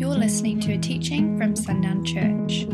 You're 0.00 0.08
listening 0.16 0.60
to 0.60 0.72
a 0.72 0.78
teaching 0.78 1.36
from 1.36 1.54
Sundown 1.54 2.02
Church. 2.06 2.64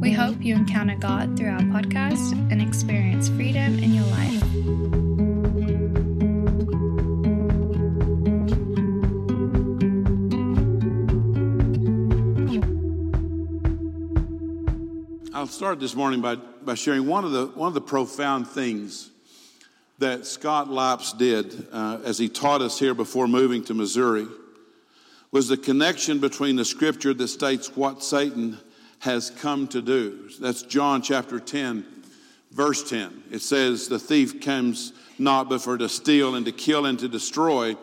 We 0.00 0.10
hope 0.10 0.42
you 0.44 0.56
encounter 0.56 0.96
God 0.96 1.36
through 1.36 1.50
our 1.50 1.60
podcast 1.60 2.32
and 2.50 2.60
experience 2.60 3.28
freedom 3.28 3.78
in 3.78 3.94
your 3.94 4.04
life. 4.06 4.42
I'll 15.32 15.46
start 15.46 15.78
this 15.78 15.94
morning 15.94 16.20
by, 16.20 16.34
by 16.34 16.74
sharing 16.74 17.06
one 17.06 17.24
of, 17.24 17.30
the, 17.30 17.46
one 17.46 17.68
of 17.68 17.74
the 17.74 17.80
profound 17.80 18.48
things 18.48 19.08
that 19.98 20.26
Scott 20.26 20.68
Lapps 20.68 21.12
did 21.12 21.68
uh, 21.70 22.00
as 22.02 22.18
he 22.18 22.28
taught 22.28 22.60
us 22.60 22.76
here 22.80 22.92
before 22.92 23.28
moving 23.28 23.62
to 23.66 23.72
Missouri 23.72 24.26
was 25.32 25.48
the 25.48 25.56
connection 25.56 26.18
between 26.18 26.56
the 26.56 26.64
scripture 26.64 27.14
that 27.14 27.28
states 27.28 27.74
what 27.74 28.04
Satan 28.04 28.58
has 28.98 29.30
come 29.30 29.66
to 29.68 29.80
do. 29.80 30.28
That's 30.38 30.62
John 30.62 31.00
chapter 31.02 31.40
10, 31.40 31.84
verse 32.52 32.88
10. 32.88 33.24
It 33.32 33.40
says, 33.40 33.88
The 33.88 33.98
thief 33.98 34.42
comes 34.42 34.92
not 35.18 35.48
but 35.48 35.62
for 35.62 35.78
to 35.78 35.88
steal 35.88 36.34
and 36.34 36.44
to 36.46 36.52
kill 36.52 36.86
and 36.86 36.98
to 36.98 37.08
destroy, 37.08 37.76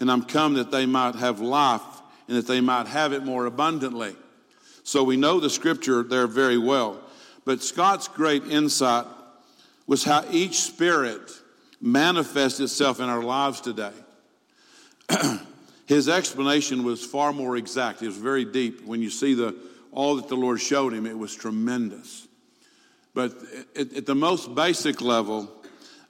and 0.00 0.10
I'm 0.10 0.24
come 0.24 0.54
that 0.54 0.72
they 0.72 0.84
might 0.84 1.14
have 1.14 1.40
life 1.40 1.82
and 2.26 2.36
that 2.36 2.46
they 2.46 2.60
might 2.60 2.88
have 2.88 3.12
it 3.12 3.24
more 3.24 3.46
abundantly. 3.46 4.16
So 4.82 5.04
we 5.04 5.16
know 5.16 5.38
the 5.38 5.50
scripture 5.50 6.02
there 6.02 6.26
very 6.26 6.58
well. 6.58 7.00
But 7.44 7.62
Scott's 7.62 8.08
great 8.08 8.44
insight 8.44 9.06
was 9.86 10.04
how 10.04 10.24
each 10.30 10.60
spirit 10.60 11.22
manifests 11.80 12.60
itself 12.60 13.00
in 13.00 13.08
our 13.08 13.22
lives 13.22 13.60
today. 13.60 13.92
His 15.90 16.08
explanation 16.08 16.84
was 16.84 17.04
far 17.04 17.32
more 17.32 17.56
exact. 17.56 18.00
It 18.00 18.06
was 18.06 18.16
very 18.16 18.44
deep. 18.44 18.86
When 18.86 19.02
you 19.02 19.10
see 19.10 19.34
the 19.34 19.56
all 19.90 20.14
that 20.14 20.28
the 20.28 20.36
Lord 20.36 20.60
showed 20.60 20.92
him, 20.92 21.04
it 21.04 21.18
was 21.18 21.34
tremendous. 21.34 22.28
But 23.12 23.34
at, 23.74 23.92
at 23.94 24.06
the 24.06 24.14
most 24.14 24.54
basic 24.54 25.00
level, 25.00 25.50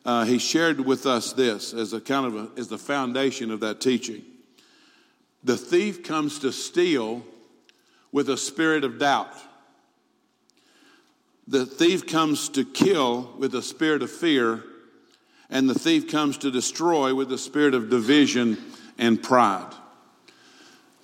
uh, 0.05 0.27
he 0.27 0.39
shared 0.39 0.81
with 0.81 1.07
us 1.07 1.33
this 1.33 1.73
as 1.73 1.95
a 1.95 2.01
kind 2.03 2.27
of 2.27 2.37
a, 2.37 2.61
as 2.61 2.69
the 2.69 2.77
foundation 2.77 3.51
of 3.51 3.61
that 3.61 3.81
teaching. 3.81 4.23
The 5.45 5.57
thief 5.57 6.03
comes 6.03 6.41
to 6.41 6.53
steal 6.53 7.25
with 8.13 8.29
a 8.29 8.37
spirit 8.37 8.85
of 8.85 8.99
doubt. 8.99 9.33
The 11.49 11.65
thief 11.65 12.07
comes 12.07 12.51
to 12.51 12.67
kill 12.67 13.33
with 13.39 13.55
a 13.55 13.63
spirit 13.63 14.03
of 14.03 14.11
fear, 14.11 14.63
and 15.49 15.71
the 15.71 15.79
thief 15.79 16.07
comes 16.07 16.37
to 16.37 16.51
destroy 16.51 17.15
with 17.15 17.33
a 17.33 17.39
spirit 17.39 17.73
of 17.73 17.89
division 17.89 18.59
and 19.01 19.21
pride. 19.21 19.75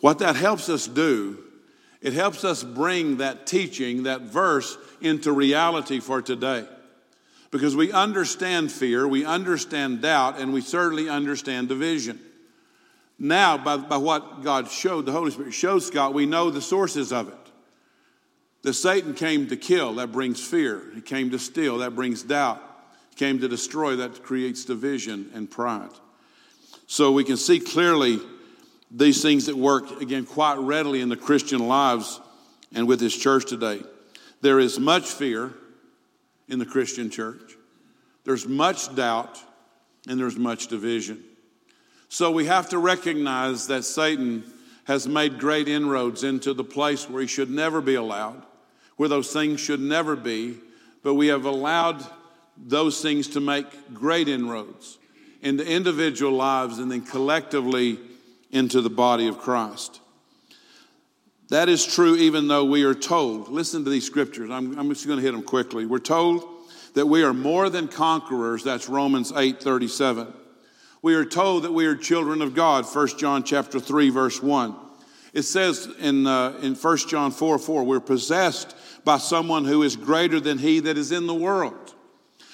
What 0.00 0.19
that 0.19 0.36
helps 0.36 0.69
us 0.69 0.86
do, 0.86 1.42
it 2.00 2.12
helps 2.12 2.44
us 2.44 2.62
bring 2.62 3.19
that 3.19 3.47
teaching, 3.47 4.05
that 4.05 4.22
verse, 4.22 4.77
into 5.00 5.33
reality 5.33 6.00
for 6.00 6.22
today. 6.22 6.66
Because 7.50 7.75
we 7.77 7.92
understand 7.92 8.70
fear, 8.70 9.06
we 9.08 9.25
understand 9.25 10.03
doubt, 10.03 10.38
and 10.38 10.53
we 10.53 10.61
certainly 10.61 11.08
understand 11.08 11.69
division. 11.69 12.20
Now, 13.19 13.56
by, 13.56 13.78
by 13.78 13.97
what 13.97 14.42
God 14.42 14.70
showed, 14.70 15.06
the 15.06 15.12
Holy 15.12 15.30
Spirit 15.30 15.55
showed 15.55 15.83
Scott, 15.83 16.12
we 16.12 16.27
know 16.27 16.50
the 16.50 16.60
sources 16.60 17.12
of 17.12 17.28
it. 17.28 17.34
That 18.62 18.75
Satan 18.75 19.14
came 19.14 19.47
to 19.48 19.56
kill, 19.56 19.94
that 19.94 20.12
brings 20.12 20.44
fear. 20.44 20.83
He 20.94 21.00
came 21.00 21.31
to 21.31 21.38
steal, 21.38 21.78
that 21.78 21.94
brings 21.94 22.22
doubt. 22.22 22.60
He 23.10 23.16
came 23.16 23.38
to 23.38 23.48
destroy, 23.48 23.97
that 23.97 24.22
creates 24.22 24.64
division 24.64 25.31
and 25.33 25.50
pride. 25.50 25.92
So 26.86 27.12
we 27.12 27.25
can 27.25 27.36
see 27.36 27.58
clearly 27.58 28.20
these 28.91 29.23
things 29.23 29.47
that 29.47 29.56
work, 29.56 30.01
again, 30.01 30.25
quite 30.25 30.59
readily 30.59 31.01
in 31.01 31.09
the 31.09 31.17
Christian 31.17 31.67
lives 31.67 32.20
and 32.75 32.87
with 32.87 33.01
His 33.01 33.17
church 33.17 33.47
today. 33.47 33.83
There 34.41 34.61
is 34.61 34.78
much 34.78 35.11
fear 35.11 35.53
in 36.48 36.59
the 36.59 36.67
Christian 36.67 37.11
church, 37.11 37.56
there's 38.25 38.47
much 38.47 38.94
doubt, 38.94 39.41
and 40.09 40.19
there's 40.19 40.37
much 40.37 40.69
division. 40.69 41.22
So 42.09 42.31
we 42.31 42.47
have 42.47 42.69
to 42.71 42.78
recognize 42.78 43.66
that 43.66 43.84
Satan 43.84 44.44
has 44.84 45.09
made 45.09 45.41
great 45.41 45.66
inroads 45.66 46.22
into 46.22 46.55
the 46.55 46.65
place 46.65 47.10
where 47.10 47.21
he 47.21 47.27
should 47.27 47.50
never 47.50 47.81
be 47.81 47.97
allowed, 47.97 48.41
where 48.97 49.09
those 49.09 49.33
things 49.33 49.59
should 49.60 49.81
never 49.81 50.15
be, 50.15 50.56
but 51.03 51.15
we 51.15 51.27
have 51.27 51.44
allowed 51.44 52.05
those 52.56 53.03
things 53.03 53.28
to 53.28 53.41
make 53.41 53.66
great 53.93 54.28
inroads 54.28 54.99
into 55.43 55.66
individual 55.66 56.33
lives 56.33 56.78
and 56.78 56.91
then 56.91 57.03
collectively 57.03 57.99
into 58.51 58.81
the 58.81 58.91
body 58.91 59.29
of 59.29 59.39
Christ. 59.39 60.01
That 61.49 61.69
is 61.69 61.87
true 61.87 62.17
even 62.17 62.49
though 62.49 62.65
we 62.65 62.83
are 62.83 62.95
told, 62.95 63.49
listen 63.49 63.84
to 63.84 63.91
these 63.91 64.05
scriptures, 64.05 64.51
I'm, 64.51 64.79
I'm 64.79 64.89
just 64.89 65.07
going 65.07 65.19
to 65.19 65.25
hit 65.25 65.33
them 65.33 65.43
quickly. 65.43 65.87
We're 65.87 65.99
told 65.99 66.45
that 66.95 67.07
we 67.07 67.23
are 67.23 67.33
more 67.33 67.71
than 67.71 67.89
conquerors, 67.89 68.65
that's 68.65 68.89
Romans 68.89 69.33
8 69.34 69.62
37. 69.62 70.33
We 71.03 71.15
are 71.15 71.25
told 71.25 71.62
that 71.62 71.73
we 71.73 71.87
are 71.87 71.95
children 71.95 72.43
of 72.43 72.55
God, 72.55 72.84
1 72.84 73.09
John 73.19 73.45
chapter 73.45 73.79
3, 73.79 74.11
verse 74.11 74.43
1. 74.43 74.75
It 75.33 75.43
says 75.43 75.89
in, 76.01 76.27
uh, 76.27 76.59
in 76.63 76.75
1 76.75 76.97
John 77.09 77.31
4 77.31 77.59
4, 77.59 77.84
we're 77.84 78.01
possessed 78.01 78.75
by 79.05 79.19
someone 79.19 79.65
who 79.65 79.83
is 79.83 79.95
greater 79.95 80.41
than 80.41 80.59
he 80.59 80.81
that 80.81 80.97
is 80.97 81.13
in 81.13 81.27
the 81.27 81.34
world. 81.34 81.95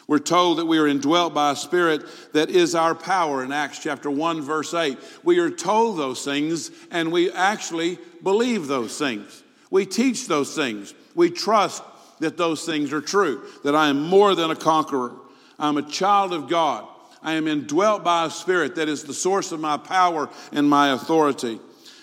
We're 0.06 0.18
told 0.18 0.58
that 0.58 0.66
we 0.66 0.78
are 0.78 0.88
indwelt 0.88 1.32
by 1.32 1.52
a 1.52 1.56
spirit 1.56 2.02
that 2.32 2.50
is 2.50 2.74
our 2.74 2.94
power 2.94 3.44
in 3.44 3.52
Acts 3.52 3.78
chapter 3.78 4.10
1, 4.10 4.42
verse 4.42 4.74
8. 4.74 4.98
We 5.22 5.38
are 5.38 5.50
told 5.50 5.98
those 5.98 6.24
things 6.24 6.70
and 6.90 7.12
we 7.12 7.30
actually 7.30 7.98
believe 8.22 8.66
those 8.66 8.98
things. 8.98 9.42
We 9.70 9.86
teach 9.86 10.26
those 10.26 10.54
things. 10.54 10.92
We 11.14 11.30
trust 11.30 11.82
that 12.20 12.36
those 12.36 12.64
things 12.64 12.92
are 12.92 13.00
true, 13.00 13.42
that 13.64 13.74
I 13.74 13.88
am 13.88 14.02
more 14.02 14.34
than 14.34 14.50
a 14.50 14.56
conqueror. 14.56 15.12
I'm 15.58 15.76
a 15.76 15.82
child 15.82 16.32
of 16.32 16.48
God. 16.48 16.86
I 17.22 17.34
am 17.34 17.46
indwelt 17.46 18.02
by 18.02 18.26
a 18.26 18.30
spirit 18.30 18.74
that 18.76 18.88
is 18.88 19.04
the 19.04 19.14
source 19.14 19.52
of 19.52 19.60
my 19.60 19.76
power 19.76 20.28
and 20.52 20.68
my 20.68 20.92
authority. 20.92 21.60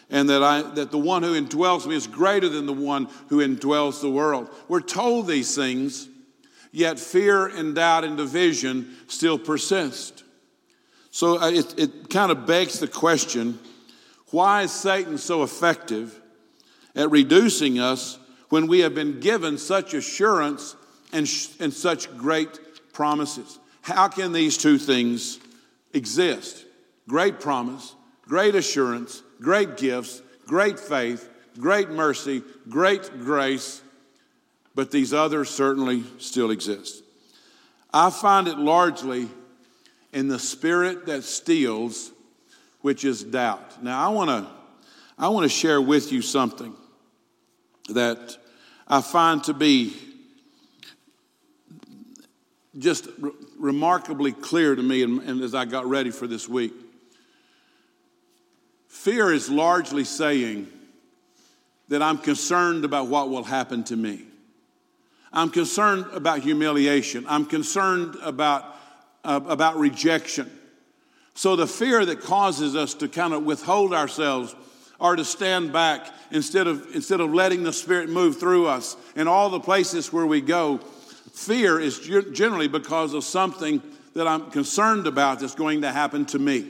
And 0.10 0.30
that, 0.30 0.42
I, 0.42 0.62
that 0.62 0.92
the 0.92 0.98
one 0.98 1.22
who 1.22 1.40
indwells 1.40 1.86
me 1.86 1.96
is 1.96 2.08
greater 2.08 2.50
than 2.50 2.66
the 2.66 2.74
one 2.74 3.08
who 3.28 3.46
indwells 3.46 4.02
the 4.02 4.10
world. 4.10 4.50
We're 4.68 4.82
told 4.82 5.28
these 5.28 5.56
things, 5.56 6.09
yet 6.72 7.00
fear 7.00 7.48
and 7.48 7.76
doubt 7.76 8.04
and 8.04 8.18
division 8.18 8.96
still 9.08 9.38
persist. 9.38 10.24
So 11.12 11.40
uh, 11.40 11.50
it, 11.50 11.80
it 11.80 12.10
kind 12.10 12.32
of 12.32 12.46
begs 12.46 12.80
the 12.80 12.88
question 12.88 13.60
why 14.32 14.64
is 14.64 14.72
Satan 14.72 15.18
so 15.18 15.42
effective 15.42 16.20
at 16.96 17.10
reducing 17.10 17.80
us 17.80 18.20
when 18.50 18.68
we 18.68 18.80
have 18.80 18.94
been 18.94 19.20
given 19.20 19.58
such 19.58 19.96
assurance 19.96 20.76
and, 21.12 21.28
sh- 21.28 21.50
and 21.60 21.74
such 21.74 22.16
great 22.16 22.60
promises? 22.94 23.58
How 23.82 24.08
can 24.08 24.32
these 24.32 24.58
two 24.58 24.78
things 24.78 25.40
exist? 25.94 26.66
Great 27.08 27.40
promise, 27.40 27.96
great 28.22 28.54
assurance, 28.54 29.24
great 29.42 29.78
gifts, 29.78 30.22
great 30.46 30.80
faith, 30.80 31.28
great 31.58 31.90
mercy, 31.90 32.44
great 32.68 33.10
grace, 33.22 33.82
but 34.76 34.92
these 34.92 35.14
others 35.14 35.50
certainly 35.50 36.04
still 36.20 36.52
exist. 36.52 37.04
I 37.94 38.10
find 38.10 38.48
it 38.48 38.58
largely 38.58 39.28
in 40.14 40.28
the 40.28 40.40
spirit 40.40 41.06
that 41.08 41.24
steals, 41.24 42.12
which 42.82 43.04
is 43.04 43.24
doubt. 43.24 43.84
Now, 43.84 44.06
I 44.06 44.10
want 44.14 44.30
to 44.30 44.50
I 45.18 45.28
want 45.30 45.44
to 45.44 45.50
share 45.50 45.82
with 45.82 46.14
you 46.14 46.22
something 46.22 46.74
that 47.90 48.38
I 48.88 49.02
find 49.02 49.44
to 49.46 49.54
be 49.54 49.94
just 52.78 53.08
re- 53.20 53.32
remarkably 53.58 54.32
clear 54.32 54.76
to 54.76 54.82
me 54.82 55.04
and, 55.04 55.22
and 55.24 55.42
as 55.42 55.54
I 55.54 55.66
got 55.66 55.86
ready 55.86 56.12
for 56.12 56.26
this 56.26 56.48
week. 56.48 56.74
Fear 58.88 59.34
is 59.34 59.50
largely 59.50 60.04
saying 60.04 60.68
that 61.90 62.02
I'm 62.02 62.18
concerned 62.18 62.86
about 62.86 63.08
what 63.08 63.30
will 63.30 63.44
happen 63.44 63.84
to 63.86 63.96
me. 63.96 64.29
I'm 65.32 65.50
concerned 65.50 66.06
about 66.14 66.40
humiliation. 66.40 67.26
I'm 67.28 67.46
concerned 67.46 68.16
about, 68.22 68.76
uh, 69.24 69.40
about 69.48 69.78
rejection. 69.78 70.50
So 71.36 71.56
the 71.56 71.68
fear 71.68 72.04
that 72.06 72.22
causes 72.22 72.76
us 72.76 72.94
to 72.96 73.08
kind 73.08 73.34
of 73.34 73.44
withhold 73.44 73.94
ourselves 73.94 74.56
or 75.00 75.16
to 75.16 75.24
stand 75.24 75.72
back 75.72 76.08
instead 76.32 76.68
of, 76.68 76.86
instead 76.94 77.22
of 77.22 77.34
letting 77.34 77.64
the 77.64 77.72
Spirit 77.72 78.10
move 78.10 78.40
through 78.40 78.68
us 78.68 78.98
in 79.16 79.28
all 79.28 79.50
the 79.50 79.60
places 79.60 80.12
where 80.12 80.26
we 80.26 80.42
go, 80.42 80.80
fear 81.34 81.80
is 81.80 82.00
generally 82.34 82.68
because 82.68 83.14
of 83.14 83.24
something 83.24 83.82
that 84.16 84.28
I'm 84.28 84.52
concerned 84.52 85.08
about 85.08 85.40
that's 85.40 85.56
going 85.56 85.82
to 85.84 85.92
happen 85.92 86.26
to 86.26 86.40
me. 86.40 86.68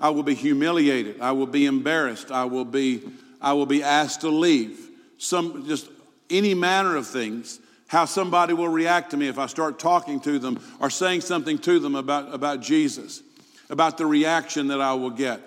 I 0.00 0.10
will 0.10 0.22
be 0.22 0.34
humiliated. 0.34 1.20
I 1.20 1.32
will 1.32 1.46
be 1.46 1.66
embarrassed. 1.66 2.30
I 2.30 2.44
will 2.46 2.64
be, 2.64 3.02
I 3.40 3.52
will 3.52 3.66
be 3.66 3.82
asked 3.82 4.22
to 4.22 4.30
leave. 4.30 4.88
Some, 5.18 5.66
just 5.66 5.88
any 6.32 6.54
manner 6.54 6.96
of 6.96 7.06
things. 7.06 7.60
How 7.86 8.06
somebody 8.06 8.54
will 8.54 8.70
react 8.70 9.10
to 9.10 9.18
me 9.18 9.28
if 9.28 9.38
I 9.38 9.46
start 9.46 9.78
talking 9.78 10.18
to 10.20 10.38
them 10.38 10.58
or 10.80 10.88
saying 10.88 11.20
something 11.20 11.58
to 11.58 11.78
them 11.78 11.94
about, 11.94 12.34
about 12.34 12.60
Jesus, 12.60 13.22
about 13.68 13.98
the 13.98 14.06
reaction 14.06 14.68
that 14.68 14.80
I 14.80 14.94
will 14.94 15.10
get. 15.10 15.40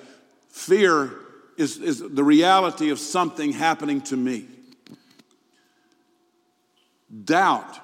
Fear 0.49 1.11
is, 1.57 1.77
is 1.77 1.99
the 1.99 2.23
reality 2.23 2.91
of 2.91 2.99
something 2.99 3.51
happening 3.51 4.01
to 4.01 4.15
me. 4.15 4.45
Doubt 7.23 7.79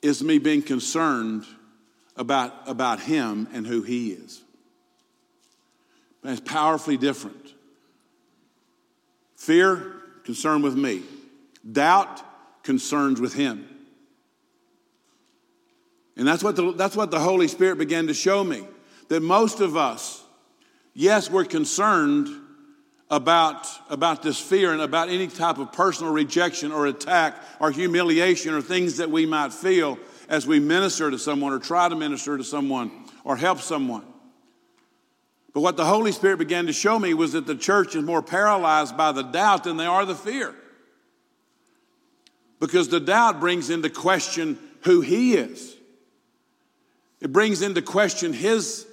is 0.00 0.22
me 0.22 0.38
being 0.38 0.62
concerned 0.62 1.44
about, 2.16 2.52
about 2.66 3.00
him 3.00 3.48
and 3.52 3.66
who 3.66 3.82
he 3.82 4.12
is. 4.12 4.42
It's 6.22 6.40
powerfully 6.40 6.96
different. 6.96 7.52
Fear, 9.36 9.94
concern 10.24 10.62
with 10.62 10.76
me. 10.76 11.02
Doubt, 11.70 12.22
concerns 12.62 13.20
with 13.20 13.34
him. 13.34 13.68
And 16.16 16.26
that's 16.26 16.42
what, 16.42 16.56
the, 16.56 16.72
that's 16.72 16.96
what 16.96 17.10
the 17.10 17.20
Holy 17.20 17.48
Spirit 17.48 17.78
began 17.78 18.06
to 18.06 18.14
show 18.14 18.42
me. 18.42 18.64
That 19.08 19.20
most 19.20 19.60
of 19.60 19.76
us, 19.76 20.22
yes, 20.94 21.30
we're 21.30 21.44
concerned 21.44 22.28
about, 23.10 23.68
about 23.90 24.22
this 24.22 24.38
fear 24.38 24.72
and 24.72 24.80
about 24.80 25.08
any 25.08 25.26
type 25.26 25.58
of 25.58 25.72
personal 25.72 26.12
rejection 26.12 26.72
or 26.72 26.86
attack 26.86 27.36
or 27.60 27.70
humiliation 27.70 28.54
or 28.54 28.62
things 28.62 28.96
that 28.96 29.10
we 29.10 29.26
might 29.26 29.52
feel 29.52 29.98
as 30.28 30.46
we 30.46 30.58
minister 30.58 31.10
to 31.10 31.18
someone 31.18 31.52
or 31.52 31.58
try 31.58 31.88
to 31.88 31.96
minister 31.96 32.38
to 32.38 32.44
someone 32.44 32.90
or 33.24 33.36
help 33.36 33.60
someone. 33.60 34.04
But 35.54 35.60
what 35.60 35.76
the 35.76 35.84
Holy 35.84 36.10
Spirit 36.10 36.38
began 36.38 36.66
to 36.66 36.72
show 36.72 36.98
me 36.98 37.14
was 37.14 37.32
that 37.32 37.46
the 37.46 37.54
church 37.54 37.94
is 37.94 38.02
more 38.02 38.22
paralyzed 38.22 38.96
by 38.96 39.12
the 39.12 39.22
doubt 39.22 39.64
than 39.64 39.76
they 39.76 39.86
are 39.86 40.04
the 40.04 40.16
fear. 40.16 40.52
Because 42.58 42.88
the 42.88 43.00
doubt 43.00 43.38
brings 43.38 43.70
into 43.70 43.88
question 43.88 44.58
who 44.82 45.00
He 45.00 45.34
is. 45.34 45.76
It 47.20 47.32
brings 47.32 47.62
into 47.62 47.82
question 47.82 48.32
His, 48.32 48.84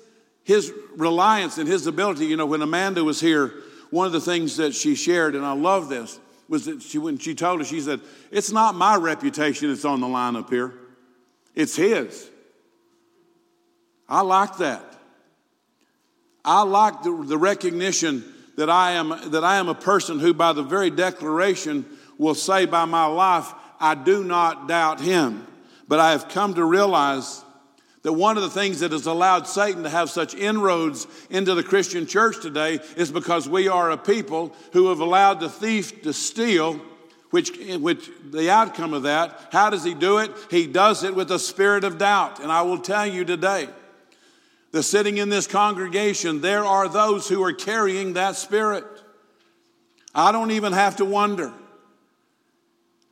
his 0.43 0.71
reliance 0.95 1.57
and 1.57 1.67
His 1.67 1.87
ability. 1.87 2.27
You 2.27 2.37
know, 2.37 2.45
when 2.45 2.61
Amanda 2.61 3.03
was 3.03 3.19
here, 3.19 3.55
one 3.89 4.05
of 4.05 4.13
the 4.13 4.21
things 4.21 4.57
that 4.57 4.75
she 4.75 4.93
shared, 4.93 5.33
and 5.33 5.43
I 5.43 5.53
love 5.53 5.89
this, 5.89 6.19
was 6.47 6.65
that 6.65 6.83
she, 6.83 6.99
when 6.99 7.17
she 7.17 7.33
told 7.33 7.61
us, 7.61 7.67
she 7.67 7.81
said, 7.81 8.01
It's 8.29 8.51
not 8.51 8.75
my 8.75 8.95
reputation 8.97 9.69
that's 9.69 9.83
on 9.83 9.99
the 9.99 10.07
line 10.07 10.35
up 10.35 10.51
here, 10.51 10.73
it's 11.55 11.75
His. 11.75 12.29
I 14.07 14.21
like 14.21 14.57
that. 14.57 14.90
I 16.43 16.63
like 16.63 17.03
the, 17.03 17.23
the 17.25 17.37
recognition 17.37 18.23
that 18.55 18.69
I, 18.69 18.91
am, 18.93 19.31
that 19.31 19.43
I 19.43 19.57
am 19.57 19.67
a 19.69 19.75
person 19.75 20.19
who, 20.19 20.33
by 20.33 20.53
the 20.53 20.63
very 20.63 20.89
declaration, 20.89 21.85
will 22.17 22.35
say 22.35 22.65
by 22.65 22.85
my 22.85 23.05
life, 23.05 23.51
I 23.79 23.95
do 23.95 24.23
not 24.23 24.67
doubt 24.67 25.01
Him. 25.01 25.47
But 25.87 25.99
I 25.99 26.11
have 26.11 26.29
come 26.29 26.53
to 26.55 26.63
realize 26.63 27.43
that 28.03 28.13
one 28.13 28.37
of 28.37 28.43
the 28.43 28.49
things 28.49 28.79
that 28.79 28.91
has 28.91 29.05
allowed 29.05 29.47
Satan 29.47 29.83
to 29.83 29.89
have 29.89 30.09
such 30.09 30.33
inroads 30.33 31.05
into 31.29 31.53
the 31.53 31.63
Christian 31.63 32.07
church 32.07 32.41
today 32.41 32.79
is 32.95 33.11
because 33.11 33.47
we 33.47 33.67
are 33.67 33.91
a 33.91 33.97
people 33.97 34.55
who 34.73 34.89
have 34.89 34.99
allowed 34.99 35.39
the 35.39 35.49
thief 35.49 36.01
to 36.03 36.13
steal, 36.13 36.79
which, 37.29 37.51
which 37.79 38.09
the 38.31 38.49
outcome 38.49 38.93
of 38.93 39.03
that, 39.03 39.49
how 39.51 39.69
does 39.69 39.83
he 39.83 39.93
do 39.93 40.17
it? 40.17 40.31
He 40.49 40.65
does 40.65 41.03
it 41.03 41.15
with 41.15 41.31
a 41.31 41.39
spirit 41.39 41.83
of 41.83 41.97
doubt. 41.97 42.39
And 42.39 42.51
I 42.51 42.63
will 42.63 42.79
tell 42.79 43.05
you 43.05 43.23
today, 43.23 43.69
that 44.71 44.83
sitting 44.83 45.17
in 45.17 45.29
this 45.29 45.47
congregation, 45.47 46.41
there 46.41 46.63
are 46.63 46.87
those 46.87 47.27
who 47.27 47.43
are 47.43 47.53
carrying 47.53 48.13
that 48.13 48.35
spirit. 48.35 48.85
I 50.15 50.31
don't 50.31 50.51
even 50.51 50.73
have 50.73 50.97
to 50.97 51.05
wonder. 51.05 51.53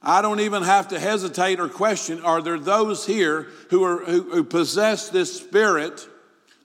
I 0.01 0.21
don't 0.21 0.39
even 0.39 0.63
have 0.63 0.89
to 0.89 0.99
hesitate 0.99 1.59
or 1.59 1.67
question. 1.67 2.21
Are 2.21 2.41
there 2.41 2.57
those 2.57 3.05
here 3.05 3.47
who, 3.69 3.83
are, 3.83 3.97
who, 4.05 4.21
who 4.31 4.43
possess 4.43 5.09
this 5.09 5.37
spirit, 5.37 6.07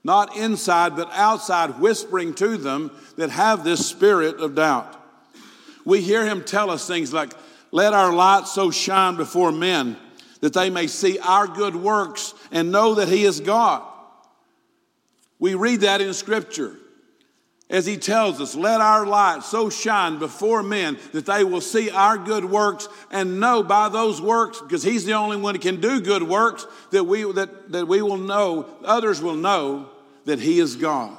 not 0.04 0.36
inside 0.36 0.94
but 0.94 1.10
outside, 1.12 1.80
whispering 1.80 2.34
to 2.34 2.56
them 2.56 2.92
that 3.16 3.30
have 3.30 3.64
this 3.64 3.86
spirit 3.86 4.38
of 4.38 4.54
doubt? 4.54 5.00
We 5.84 6.00
hear 6.00 6.24
him 6.24 6.44
tell 6.44 6.70
us 6.70 6.86
things 6.86 7.12
like, 7.12 7.32
Let 7.72 7.92
our 7.92 8.12
light 8.12 8.46
so 8.46 8.70
shine 8.70 9.16
before 9.16 9.50
men 9.50 9.96
that 10.40 10.52
they 10.52 10.70
may 10.70 10.86
see 10.86 11.18
our 11.18 11.48
good 11.48 11.74
works 11.74 12.34
and 12.52 12.70
know 12.70 12.94
that 12.94 13.08
he 13.08 13.24
is 13.24 13.40
God. 13.40 13.82
We 15.44 15.54
read 15.56 15.82
that 15.82 16.00
in 16.00 16.14
Scripture 16.14 16.74
as 17.68 17.84
he 17.84 17.98
tells 17.98 18.40
us, 18.40 18.56
let 18.56 18.80
our 18.80 19.04
light 19.04 19.42
so 19.42 19.68
shine 19.68 20.18
before 20.18 20.62
men 20.62 20.96
that 21.12 21.26
they 21.26 21.44
will 21.44 21.60
see 21.60 21.90
our 21.90 22.16
good 22.16 22.46
works 22.46 22.88
and 23.10 23.40
know 23.40 23.62
by 23.62 23.90
those 23.90 24.22
works, 24.22 24.62
because 24.62 24.82
he's 24.82 25.04
the 25.04 25.12
only 25.12 25.36
one 25.36 25.54
who 25.54 25.60
can 25.60 25.82
do 25.82 26.00
good 26.00 26.22
works, 26.22 26.66
that 26.92 27.04
we, 27.04 27.30
that, 27.32 27.72
that 27.72 27.86
we 27.86 28.00
will 28.00 28.16
know, 28.16 28.66
others 28.86 29.20
will 29.20 29.34
know 29.34 29.90
that 30.24 30.40
he 30.40 30.60
is 30.60 30.76
God. 30.76 31.14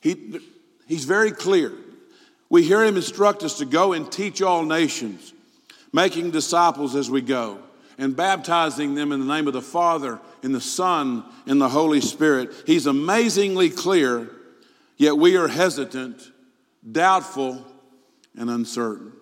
He, 0.00 0.38
he's 0.86 1.06
very 1.06 1.32
clear. 1.32 1.72
We 2.50 2.62
hear 2.62 2.84
him 2.84 2.94
instruct 2.94 3.42
us 3.42 3.58
to 3.58 3.64
go 3.64 3.94
and 3.94 4.12
teach 4.12 4.42
all 4.42 4.62
nations, 4.62 5.32
making 5.92 6.30
disciples 6.30 6.94
as 6.94 7.10
we 7.10 7.20
go, 7.20 7.58
and 7.98 8.14
baptizing 8.14 8.94
them 8.94 9.10
in 9.10 9.18
the 9.18 9.26
name 9.26 9.48
of 9.48 9.54
the 9.54 9.60
Father, 9.60 10.20
and 10.44 10.54
the 10.54 10.60
Son, 10.60 11.24
in 11.46 11.58
the 11.58 11.68
Holy 11.68 12.00
Spirit. 12.00 12.52
He's 12.66 12.86
amazingly 12.86 13.70
clear 13.70 14.30
Yet 14.96 15.16
we 15.16 15.36
are 15.36 15.48
hesitant, 15.48 16.30
doubtful, 16.90 17.64
and 18.36 18.48
uncertain. 18.48 19.12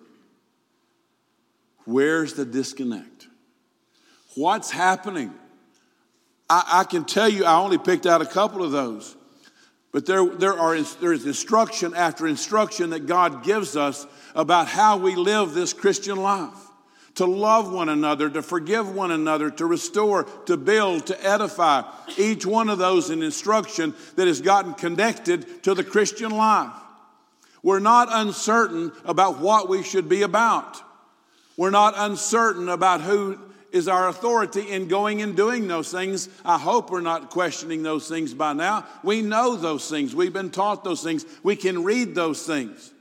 Where's 1.85 2.33
the 2.33 2.45
disconnect? 2.45 3.27
What's 4.35 4.71
happening? 4.71 5.33
I, 6.49 6.63
I, 6.67 6.83
can 6.83 7.05
tell 7.05 7.27
you, 7.27 7.45
I 7.45 7.55
only 7.55 7.77
picked 7.77 8.05
out 8.05 8.21
a 8.21 8.25
couple 8.25 8.63
of 8.63 8.71
those. 8.71 9.15
But 9.91 10.05
there, 10.05 10.25
there, 10.25 10.57
are, 10.57 10.79
there 10.79 11.13
is 11.13 11.25
instruction 11.25 11.93
after 11.93 12.27
instruction 12.27 12.91
that 12.91 13.05
God 13.05 13.43
gives 13.43 13.75
us 13.75 14.07
about 14.33 14.67
how 14.67 14.97
we 14.97 15.15
live 15.15 15.53
this 15.53 15.73
Christian 15.73 16.17
life 16.17 16.57
to 17.15 17.25
love 17.25 17.71
one 17.71 17.89
another, 17.89 18.29
to 18.29 18.41
forgive 18.41 18.93
one 18.93 19.11
another, 19.11 19.49
to 19.51 19.65
restore, 19.65 20.23
to 20.45 20.57
build, 20.57 21.07
to 21.07 21.25
edify. 21.25 21.83
Each 22.17 22.45
one 22.45 22.69
of 22.69 22.79
those 22.79 23.09
an 23.09 23.21
instruction 23.21 23.93
that 24.15 24.27
has 24.27 24.41
gotten 24.41 24.73
connected 24.73 25.63
to 25.63 25.73
the 25.73 25.83
Christian 25.83 26.31
life. 26.31 26.73
We're 27.61 27.79
not 27.79 28.09
uncertain 28.11 28.91
about 29.05 29.39
what 29.39 29.69
we 29.69 29.83
should 29.83 30.09
be 30.09 30.23
about. 30.23 30.81
We're 31.55 31.69
not 31.69 31.93
uncertain 31.95 32.67
about 32.67 33.01
who 33.01 33.39
is 33.71 33.87
our 33.87 34.07
authority 34.07 34.69
in 34.69 34.87
going 34.87 35.21
and 35.21 35.35
doing 35.35 35.67
those 35.67 35.91
things. 35.91 36.29
I 36.45 36.59
hope 36.59 36.91
we're 36.91 37.01
not 37.01 37.31
questioning 37.31 37.81
those 37.83 38.07
things 38.07 38.33
by 38.33 38.53
now. 38.53 38.85
We 39.03 39.21
know 39.21 39.55
those 39.55 39.89
things. 39.89 40.15
We've 40.15 40.31
been 40.31 40.51
taught 40.51 40.83
those 40.83 41.03
things. 41.03 41.25
We 41.41 41.55
can 41.55 41.83
read 41.83 42.13
those 42.15 42.45
things. 42.45 42.92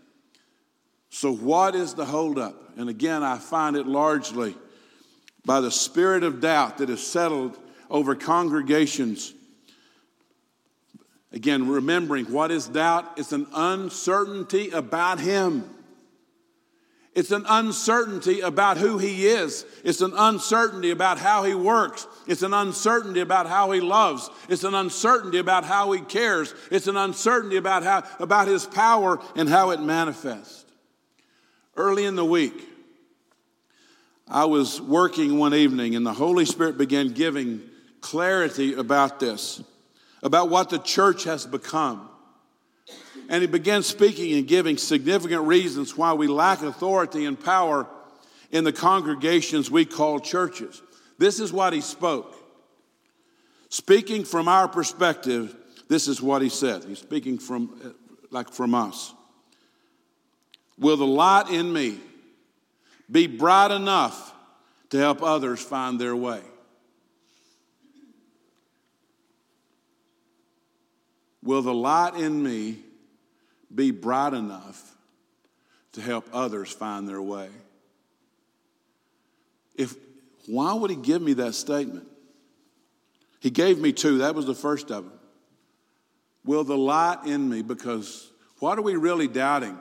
So, 1.14 1.30
what 1.30 1.74
is 1.74 1.92
the 1.92 2.06
holdup? 2.06 2.72
And 2.78 2.88
again, 2.88 3.22
I 3.22 3.36
find 3.36 3.76
it 3.76 3.86
largely 3.86 4.56
by 5.44 5.60
the 5.60 5.70
spirit 5.70 6.24
of 6.24 6.40
doubt 6.40 6.78
that 6.78 6.88
has 6.88 7.06
settled 7.06 7.58
over 7.90 8.14
congregations. 8.14 9.34
Again, 11.30 11.68
remembering 11.68 12.24
what 12.32 12.50
is 12.50 12.66
doubt? 12.66 13.18
It's 13.18 13.32
an 13.32 13.46
uncertainty 13.54 14.70
about 14.70 15.20
Him. 15.20 15.68
It's 17.14 17.30
an 17.30 17.44
uncertainty 17.46 18.40
about 18.40 18.78
who 18.78 18.96
He 18.96 19.26
is. 19.26 19.66
It's 19.84 20.00
an 20.00 20.14
uncertainty 20.16 20.92
about 20.92 21.18
how 21.18 21.44
He 21.44 21.54
works. 21.54 22.06
It's 22.26 22.42
an 22.42 22.54
uncertainty 22.54 23.20
about 23.20 23.46
how 23.46 23.70
He 23.72 23.82
loves. 23.82 24.30
It's 24.48 24.64
an 24.64 24.74
uncertainty 24.74 25.38
about 25.38 25.64
how 25.64 25.92
He 25.92 26.00
cares. 26.00 26.54
It's 26.70 26.86
an 26.86 26.96
uncertainty 26.96 27.58
about, 27.58 27.82
how, 27.82 28.02
about 28.18 28.48
His 28.48 28.64
power 28.64 29.20
and 29.36 29.46
how 29.46 29.72
it 29.72 29.80
manifests. 29.82 30.62
Early 31.76 32.04
in 32.04 32.16
the 32.16 32.24
week, 32.24 32.68
I 34.28 34.44
was 34.44 34.80
working 34.80 35.38
one 35.38 35.54
evening 35.54 35.94
and 35.96 36.04
the 36.04 36.12
Holy 36.12 36.44
Spirit 36.44 36.76
began 36.76 37.08
giving 37.08 37.62
clarity 38.00 38.74
about 38.74 39.20
this, 39.20 39.62
about 40.22 40.50
what 40.50 40.68
the 40.68 40.78
church 40.78 41.24
has 41.24 41.46
become. 41.46 42.08
And 43.28 43.40
he 43.40 43.46
began 43.46 43.82
speaking 43.82 44.36
and 44.36 44.46
giving 44.46 44.76
significant 44.76 45.46
reasons 45.46 45.96
why 45.96 46.12
we 46.12 46.26
lack 46.26 46.62
authority 46.62 47.24
and 47.24 47.42
power 47.42 47.86
in 48.50 48.64
the 48.64 48.72
congregations 48.72 49.70
we 49.70 49.86
call 49.86 50.20
churches. 50.20 50.82
This 51.18 51.40
is 51.40 51.52
what 51.52 51.72
he 51.72 51.80
spoke. 51.80 52.36
Speaking 53.70 54.24
from 54.24 54.48
our 54.48 54.68
perspective, 54.68 55.56
this 55.88 56.06
is 56.06 56.20
what 56.20 56.42
he 56.42 56.50
said. 56.50 56.84
He's 56.84 56.98
speaking 56.98 57.38
from 57.38 57.94
like 58.30 58.50
from 58.50 58.74
us. 58.74 59.14
Will 60.78 60.96
the 60.96 61.06
light 61.06 61.50
in 61.50 61.72
me 61.72 61.98
be 63.10 63.26
bright 63.26 63.70
enough 63.70 64.34
to 64.90 64.98
help 64.98 65.22
others 65.22 65.60
find 65.60 66.00
their 66.00 66.16
way? 66.16 66.40
Will 71.42 71.62
the 71.62 71.74
light 71.74 72.14
in 72.14 72.42
me 72.42 72.78
be 73.74 73.90
bright 73.90 74.32
enough 74.32 74.96
to 75.92 76.00
help 76.00 76.28
others 76.32 76.70
find 76.70 77.08
their 77.08 77.20
way? 77.20 77.48
If 79.74 79.94
why 80.46 80.72
would 80.74 80.90
he 80.90 80.96
give 80.96 81.22
me 81.22 81.34
that 81.34 81.54
statement? 81.54 82.06
He 83.40 83.50
gave 83.50 83.78
me 83.78 83.92
two. 83.92 84.18
That 84.18 84.34
was 84.34 84.46
the 84.46 84.54
first 84.54 84.90
of 84.90 85.04
them. 85.04 85.12
Will 86.44 86.64
the 86.64 86.76
light 86.76 87.24
in 87.26 87.48
me, 87.48 87.62
because 87.62 88.30
what 88.58 88.78
are 88.78 88.82
we 88.82 88.96
really 88.96 89.28
doubting? 89.28 89.78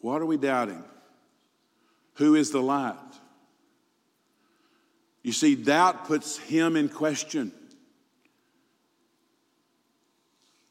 What 0.00 0.22
are 0.22 0.26
we 0.26 0.36
doubting? 0.36 0.82
Who 2.14 2.34
is 2.34 2.50
the 2.50 2.60
light? 2.60 2.96
You 5.22 5.32
see, 5.32 5.54
doubt 5.54 6.06
puts 6.06 6.38
him 6.38 6.76
in 6.76 6.88
question. 6.88 7.52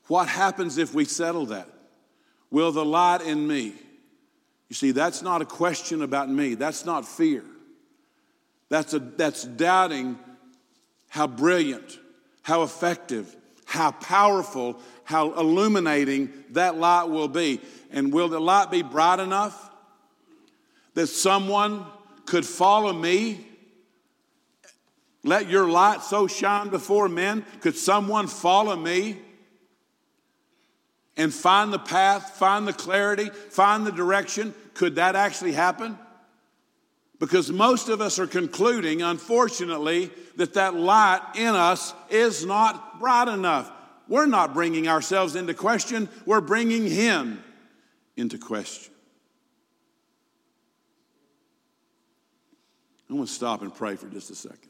What 0.08 0.28
happens 0.28 0.78
if 0.78 0.94
we 0.94 1.06
settle 1.06 1.48
that? 1.48 1.70
Will 2.50 2.72
the 2.72 2.86
light 2.86 3.22
in 3.22 3.48
me? 3.48 3.74
You 4.68 4.76
see, 4.76 4.92
that's 4.92 5.22
not 5.22 5.42
a 5.42 5.46
question 5.46 6.02
about 6.02 6.30
me. 6.30 6.56
That's 6.56 6.86
not 6.86 7.08
fear. 7.08 7.44
That's, 8.70 8.94
a, 8.94 9.00
that's 9.00 9.44
doubting 9.44 10.18
how 11.10 11.28
brilliant, 11.28 12.00
how 12.42 12.64
effective, 12.64 13.36
how 13.70 13.92
powerful, 13.92 14.80
how 15.04 15.32
illuminating 15.34 16.34
that 16.50 16.76
light 16.76 17.04
will 17.04 17.28
be. 17.28 17.62
And 17.92 18.12
will 18.12 18.28
the 18.28 18.42
light 18.42 18.72
be 18.72 18.82
bright 18.82 19.20
enough 19.20 19.70
that 20.96 21.06
someone 21.06 21.86
could 22.26 22.48
follow 22.48 22.92
me? 22.92 23.46
Let 25.24 25.50
your 25.50 25.70
light 25.70 26.02
so 26.02 26.26
shine 26.26 26.70
before 26.70 27.08
men. 27.08 27.46
Could 27.62 27.78
someone 27.78 28.26
follow 28.26 28.76
me 28.76 29.18
and 31.16 31.32
find 31.32 31.72
the 31.72 31.78
path, 31.78 32.38
find 32.38 32.68
the 32.68 32.74
clarity, 32.74 33.30
find 33.30 33.86
the 33.86 33.92
direction? 33.92 34.56
Could 34.74 34.96
that 34.96 35.16
actually 35.16 35.52
happen? 35.52 35.96
Because 37.20 37.52
most 37.52 37.90
of 37.90 38.00
us 38.00 38.18
are 38.18 38.28
concluding, 38.28 39.02
unfortunately, 39.02 40.10
that 40.38 40.54
that 40.54 40.74
light 40.74 41.22
in 41.36 41.54
us 41.54 41.94
is 42.10 42.46
not 42.46 43.00
bright 43.00 43.28
enough. 43.28 43.70
We're 44.08 44.26
not 44.26 44.54
bringing 44.54 44.88
ourselves 44.88 45.36
into 45.36 45.54
question, 45.54 46.08
we're 46.26 46.42
bringing 46.42 46.90
Him 46.90 47.44
into 48.16 48.38
question. 48.38 48.94
I'm 53.10 53.16
going 53.16 53.28
to 53.28 53.34
stop 53.34 53.64
and 53.64 53.74
pray 53.74 53.96
for 53.96 54.08
just 54.08 54.30
a 54.30 54.36
second. 54.36 54.70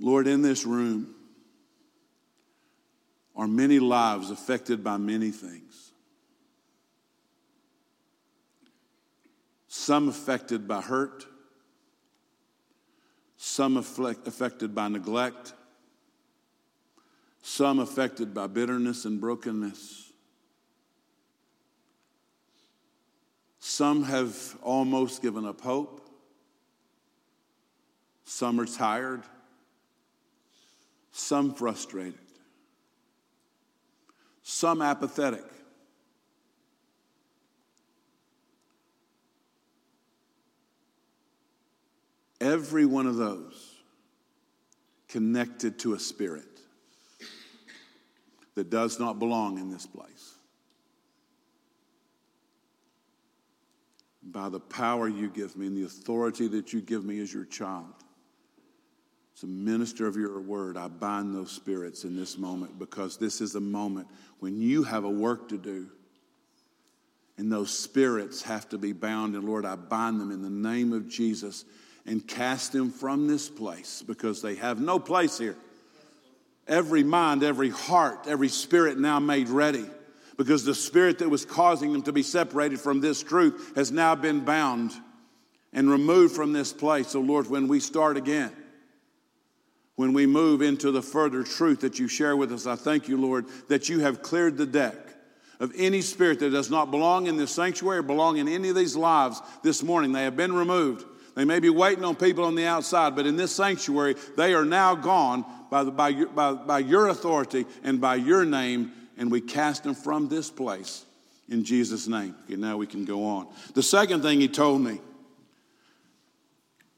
Lord, 0.00 0.26
in 0.26 0.42
this 0.42 0.66
room, 0.66 1.14
are 3.42 3.48
many 3.48 3.80
lives 3.80 4.30
affected 4.30 4.84
by 4.84 4.96
many 4.96 5.32
things. 5.32 5.90
Some 9.66 10.08
affected 10.08 10.68
by 10.68 10.80
hurt, 10.80 11.26
some 13.36 13.76
affected 13.76 14.76
by 14.76 14.86
neglect, 14.86 15.54
some 17.42 17.80
affected 17.80 18.32
by 18.32 18.46
bitterness 18.46 19.06
and 19.06 19.20
brokenness. 19.20 20.12
Some 23.58 24.04
have 24.04 24.56
almost 24.62 25.20
given 25.20 25.44
up 25.44 25.60
hope. 25.62 26.08
Some 28.24 28.60
are 28.60 28.66
tired. 28.66 29.24
Some 31.10 31.52
frustrated 31.54 32.20
some 34.42 34.82
apathetic. 34.82 35.44
Every 42.40 42.84
one 42.84 43.06
of 43.06 43.16
those 43.16 43.76
connected 45.08 45.78
to 45.80 45.94
a 45.94 45.98
spirit 45.98 46.44
that 48.54 48.68
does 48.68 48.98
not 48.98 49.18
belong 49.18 49.58
in 49.58 49.70
this 49.70 49.86
place. 49.86 50.34
By 54.24 54.48
the 54.48 54.60
power 54.60 55.08
you 55.08 55.28
give 55.28 55.56
me 55.56 55.66
and 55.66 55.76
the 55.76 55.84
authority 55.84 56.48
that 56.48 56.72
you 56.72 56.80
give 56.80 57.04
me 57.04 57.20
as 57.20 57.32
your 57.32 57.44
child, 57.44 57.94
as 59.42 59.48
a 59.48 59.50
minister 59.50 60.06
of 60.06 60.14
your 60.16 60.40
word, 60.40 60.76
I 60.76 60.86
bind 60.86 61.34
those 61.34 61.50
spirits 61.50 62.04
in 62.04 62.16
this 62.16 62.38
moment 62.38 62.78
because 62.78 63.16
this 63.16 63.40
is 63.40 63.56
a 63.56 63.60
moment 63.60 64.06
when 64.38 64.60
you 64.60 64.84
have 64.84 65.02
a 65.02 65.10
work 65.10 65.48
to 65.48 65.58
do. 65.58 65.88
And 67.38 67.50
those 67.50 67.76
spirits 67.76 68.42
have 68.42 68.68
to 68.68 68.78
be 68.78 68.92
bound. 68.92 69.34
And 69.34 69.42
Lord, 69.44 69.64
I 69.64 69.74
bind 69.74 70.20
them 70.20 70.30
in 70.30 70.42
the 70.42 70.50
name 70.50 70.92
of 70.92 71.08
Jesus 71.08 71.64
and 72.06 72.26
cast 72.26 72.72
them 72.72 72.90
from 72.90 73.26
this 73.26 73.48
place 73.48 74.04
because 74.06 74.42
they 74.42 74.54
have 74.56 74.80
no 74.80 75.00
place 75.00 75.38
here. 75.38 75.56
Every 76.68 77.02
mind, 77.02 77.42
every 77.42 77.70
heart, 77.70 78.26
every 78.28 78.48
spirit 78.48 78.96
now 78.96 79.18
made 79.18 79.48
ready 79.48 79.86
because 80.36 80.64
the 80.64 80.74
spirit 80.74 81.18
that 81.18 81.28
was 81.28 81.44
causing 81.44 81.92
them 81.92 82.02
to 82.02 82.12
be 82.12 82.22
separated 82.22 82.78
from 82.78 83.00
this 83.00 83.22
truth 83.22 83.72
has 83.74 83.90
now 83.90 84.14
been 84.14 84.44
bound 84.44 84.92
and 85.72 85.90
removed 85.90 86.36
from 86.36 86.52
this 86.52 86.72
place. 86.72 87.08
So, 87.08 87.20
Lord, 87.20 87.50
when 87.50 87.66
we 87.66 87.80
start 87.80 88.16
again, 88.16 88.52
when 89.96 90.12
we 90.12 90.26
move 90.26 90.62
into 90.62 90.90
the 90.90 91.02
further 91.02 91.42
truth 91.42 91.80
that 91.80 91.98
you 91.98 92.08
share 92.08 92.36
with 92.36 92.52
us. 92.52 92.66
I 92.66 92.76
thank 92.76 93.08
you, 93.08 93.16
Lord, 93.16 93.46
that 93.68 93.88
you 93.88 94.00
have 94.00 94.22
cleared 94.22 94.56
the 94.56 94.66
deck 94.66 94.96
of 95.60 95.72
any 95.76 96.00
spirit 96.00 96.40
that 96.40 96.50
does 96.50 96.70
not 96.70 96.90
belong 96.90 97.26
in 97.26 97.36
this 97.36 97.52
sanctuary 97.52 97.98
or 97.98 98.02
belong 98.02 98.38
in 98.38 98.48
any 98.48 98.70
of 98.70 98.74
these 98.74 98.96
lives 98.96 99.40
this 99.62 99.82
morning. 99.82 100.12
They 100.12 100.24
have 100.24 100.36
been 100.36 100.54
removed. 100.54 101.04
They 101.34 101.44
may 101.44 101.60
be 101.60 101.70
waiting 101.70 102.04
on 102.04 102.16
people 102.16 102.44
on 102.44 102.54
the 102.54 102.66
outside, 102.66 103.16
but 103.16 103.26
in 103.26 103.36
this 103.36 103.54
sanctuary, 103.54 104.16
they 104.36 104.54
are 104.54 104.64
now 104.64 104.94
gone 104.94 105.44
by, 105.70 105.84
the, 105.84 105.90
by, 105.90 106.08
your, 106.08 106.28
by, 106.28 106.52
by 106.52 106.78
your 106.80 107.08
authority 107.08 107.64
and 107.84 108.00
by 108.00 108.16
your 108.16 108.44
name, 108.44 108.92
and 109.16 109.30
we 109.30 109.40
cast 109.40 109.84
them 109.84 109.94
from 109.94 110.28
this 110.28 110.50
place 110.50 111.04
in 111.48 111.64
Jesus' 111.64 112.08
name. 112.08 112.34
Okay, 112.44 112.56
now 112.56 112.76
we 112.76 112.86
can 112.86 113.04
go 113.04 113.24
on. 113.24 113.46
The 113.74 113.82
second 113.82 114.22
thing 114.22 114.40
he 114.40 114.48
told 114.48 114.80
me 114.80 115.00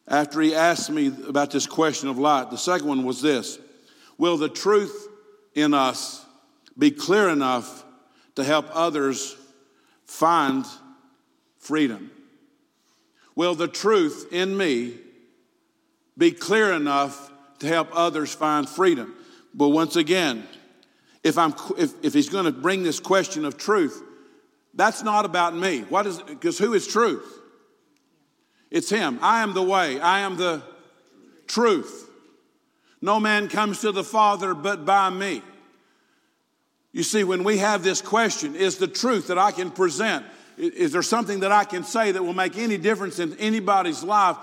after 0.06 0.40
he 0.40 0.54
asked 0.54 0.90
me 0.90 1.12
about 1.26 1.50
this 1.50 1.66
question 1.66 2.08
of 2.08 2.18
light. 2.18 2.50
The 2.50 2.58
second 2.58 2.86
one 2.86 3.04
was 3.04 3.22
this 3.22 3.58
Will 4.18 4.36
the 4.36 4.48
truth 4.48 5.08
in 5.54 5.74
us 5.74 6.24
be 6.76 6.90
clear 6.90 7.28
enough 7.28 7.84
to 8.34 8.44
help 8.44 8.66
others 8.72 9.36
find 10.06 10.66
freedom? 11.58 12.10
Will 13.36 13.54
the 13.54 13.68
truth 13.68 14.28
in 14.32 14.56
me 14.56 14.94
be 16.16 16.30
clear 16.30 16.72
enough 16.72 17.32
to 17.60 17.66
help 17.66 17.88
others 17.92 18.34
find 18.34 18.68
freedom? 18.68 19.14
But 19.54 19.68
once 19.68 19.96
again, 19.96 20.46
if, 21.22 21.38
I'm, 21.38 21.54
if, 21.78 21.92
if 22.04 22.12
he's 22.12 22.28
going 22.28 22.44
to 22.44 22.52
bring 22.52 22.82
this 22.82 23.00
question 23.00 23.44
of 23.44 23.56
truth, 23.56 24.02
that's 24.74 25.02
not 25.02 25.24
about 25.24 25.56
me. 25.56 25.80
What 25.82 26.06
is 26.06 26.20
because 26.20 26.58
who 26.58 26.74
is 26.74 26.86
truth? 26.86 27.40
It's 28.74 28.90
Him. 28.90 29.20
I 29.22 29.44
am 29.44 29.54
the 29.54 29.62
way, 29.62 30.00
I 30.00 30.20
am 30.20 30.36
the 30.36 30.60
truth. 31.46 32.10
No 33.00 33.20
man 33.20 33.48
comes 33.48 33.82
to 33.82 33.92
the 33.92 34.02
Father 34.02 34.52
but 34.52 34.84
by 34.84 35.10
me. 35.10 35.42
You 36.90 37.04
see, 37.04 37.22
when 37.22 37.44
we 37.44 37.58
have 37.58 37.84
this 37.84 38.02
question, 38.02 38.56
is 38.56 38.78
the 38.78 38.88
truth 38.88 39.28
that 39.28 39.38
I 39.38 39.52
can 39.52 39.70
present, 39.70 40.26
is 40.58 40.90
there 40.90 41.02
something 41.02 41.40
that 41.40 41.52
I 41.52 41.62
can 41.62 41.84
say 41.84 42.10
that 42.10 42.24
will 42.24 42.34
make 42.34 42.58
any 42.58 42.76
difference 42.76 43.20
in 43.20 43.38
anybody's 43.38 44.02
life? 44.02 44.36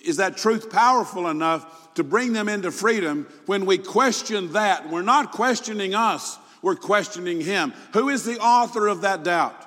Is 0.00 0.18
that 0.18 0.36
truth 0.36 0.70
powerful 0.70 1.26
enough 1.26 1.92
to 1.94 2.04
bring 2.04 2.32
them 2.34 2.48
into 2.48 2.70
freedom? 2.70 3.26
When 3.46 3.66
we 3.66 3.78
question 3.78 4.52
that, 4.52 4.88
we're 4.90 5.02
not 5.02 5.32
questioning 5.32 5.92
us, 5.92 6.38
we're 6.62 6.76
questioning 6.76 7.40
Him. 7.40 7.72
Who 7.94 8.10
is 8.10 8.24
the 8.24 8.38
author 8.38 8.86
of 8.86 9.00
that 9.00 9.24
doubt? 9.24 9.60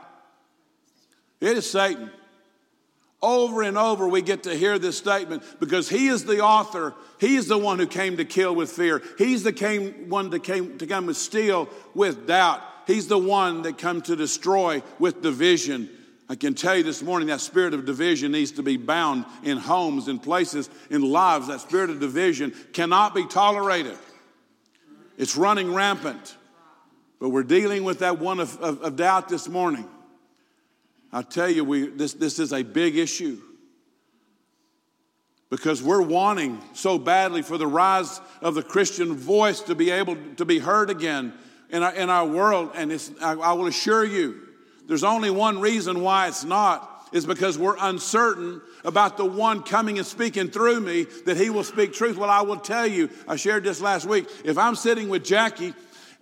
It 1.41 1.57
is 1.57 1.69
Satan. 1.69 2.11
Over 3.21 3.63
and 3.63 3.77
over, 3.77 4.07
we 4.07 4.21
get 4.21 4.43
to 4.43 4.55
hear 4.55 4.79
this 4.79 4.97
statement 4.97 5.43
because 5.59 5.89
he 5.89 6.07
is 6.07 6.23
the 6.23 6.39
author. 6.39 6.93
He 7.19 7.35
is 7.35 7.47
the 7.47 7.57
one 7.57 7.77
who 7.77 7.87
came 7.87 8.15
to 8.17 8.25
kill 8.25 8.55
with 8.55 8.71
fear. 8.71 9.01
He's 9.17 9.43
the 9.43 9.51
came, 9.51 10.09
one 10.09 10.29
that 10.29 10.43
came 10.43 10.77
to 10.77 10.87
come 10.87 11.07
to 11.07 11.13
steal 11.13 11.67
with 11.93 12.27
doubt. 12.27 12.61
He's 12.87 13.07
the 13.07 13.17
one 13.17 13.63
that 13.63 13.77
come 13.77 14.01
to 14.03 14.15
destroy 14.15 14.81
with 14.99 15.21
division. 15.21 15.89
I 16.29 16.35
can 16.35 16.53
tell 16.53 16.77
you 16.77 16.83
this 16.83 17.01
morning 17.01 17.27
that 17.27 17.41
spirit 17.41 17.73
of 17.73 17.85
division 17.85 18.31
needs 18.31 18.51
to 18.51 18.63
be 18.63 18.77
bound 18.77 19.25
in 19.43 19.57
homes, 19.57 20.07
in 20.07 20.19
places, 20.19 20.69
in 20.89 21.01
lives. 21.01 21.47
That 21.47 21.59
spirit 21.59 21.89
of 21.89 21.99
division 21.99 22.53
cannot 22.71 23.13
be 23.13 23.25
tolerated. 23.25 23.97
It's 25.17 25.35
running 25.35 25.73
rampant. 25.73 26.37
But 27.19 27.29
we're 27.29 27.43
dealing 27.43 27.83
with 27.83 27.99
that 27.99 28.19
one 28.19 28.39
of, 28.39 28.57
of, 28.61 28.81
of 28.81 28.95
doubt 28.95 29.27
this 29.27 29.49
morning. 29.49 29.89
I 31.11 31.21
tell 31.23 31.49
you, 31.49 31.63
we, 31.63 31.87
this, 31.87 32.13
this 32.13 32.39
is 32.39 32.53
a 32.53 32.63
big 32.63 32.97
issue 32.97 33.41
because 35.49 35.81
we're 35.81 36.01
wanting 36.01 36.61
so 36.73 36.99
badly 36.99 37.41
for 37.41 37.57
the 37.57 37.67
rise 37.67 38.21
of 38.41 38.53
the 38.53 38.61
Christian 38.61 39.15
voice 39.15 39.61
to 39.61 39.75
be 39.75 39.89
able 39.89 40.15
to 40.37 40.45
be 40.45 40.59
heard 40.59 40.89
again 40.89 41.33
in 41.71 41.81
our, 41.81 41.93
in 41.93 42.09
our 42.09 42.25
world. 42.25 42.71
And 42.75 42.91
I, 43.21 43.33
I 43.33 43.53
will 43.53 43.67
assure 43.67 44.05
you, 44.05 44.47
there's 44.87 45.03
only 45.03 45.31
one 45.31 45.59
reason 45.59 46.01
why 46.01 46.27
it's 46.27 46.43
not, 46.43 47.07
is 47.11 47.25
because 47.25 47.57
we're 47.57 47.77
uncertain 47.79 48.61
about 48.85 49.17
the 49.17 49.25
one 49.25 49.63
coming 49.63 49.97
and 49.97 50.05
speaking 50.05 50.49
through 50.49 50.79
me 50.79 51.05
that 51.25 51.37
he 51.37 51.49
will 51.49 51.63
speak 51.63 51.93
truth. 51.93 52.17
Well, 52.17 52.29
I 52.29 52.41
will 52.41 52.57
tell 52.57 52.85
you, 52.85 53.09
I 53.27 53.35
shared 53.35 53.63
this 53.63 53.81
last 53.81 54.05
week. 54.05 54.27
If 54.45 54.59
I'm 54.59 54.75
sitting 54.75 55.09
with 55.09 55.23
Jackie 55.23 55.73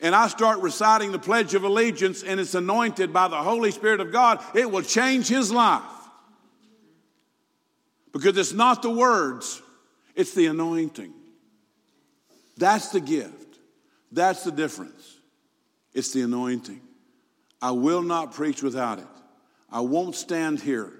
and 0.01 0.15
I 0.15 0.27
start 0.27 0.59
reciting 0.59 1.11
the 1.11 1.19
Pledge 1.19 1.53
of 1.53 1.63
Allegiance 1.63 2.23
and 2.23 2.39
it's 2.39 2.55
anointed 2.55 3.11
by 3.11 3.27
the 3.27 3.37
Holy 3.37 3.71
Spirit 3.71 3.99
of 3.99 4.11
God, 4.11 4.43
it 4.53 4.69
will 4.69 4.83
change 4.83 5.27
his 5.27 5.51
life. 5.51 5.81
Because 8.11 8.37
it's 8.37 8.53
not 8.53 8.81
the 8.81 8.89
words, 8.89 9.61
it's 10.15 10.33
the 10.33 10.47
anointing. 10.47 11.13
That's 12.57 12.89
the 12.89 12.99
gift. 12.99 13.59
That's 14.11 14.43
the 14.43 14.51
difference. 14.51 15.17
It's 15.93 16.13
the 16.13 16.21
anointing. 16.21 16.81
I 17.61 17.71
will 17.71 18.01
not 18.01 18.33
preach 18.33 18.63
without 18.63 18.99
it. 18.99 19.07
I 19.69 19.81
won't 19.81 20.15
stand 20.15 20.61
here 20.61 20.93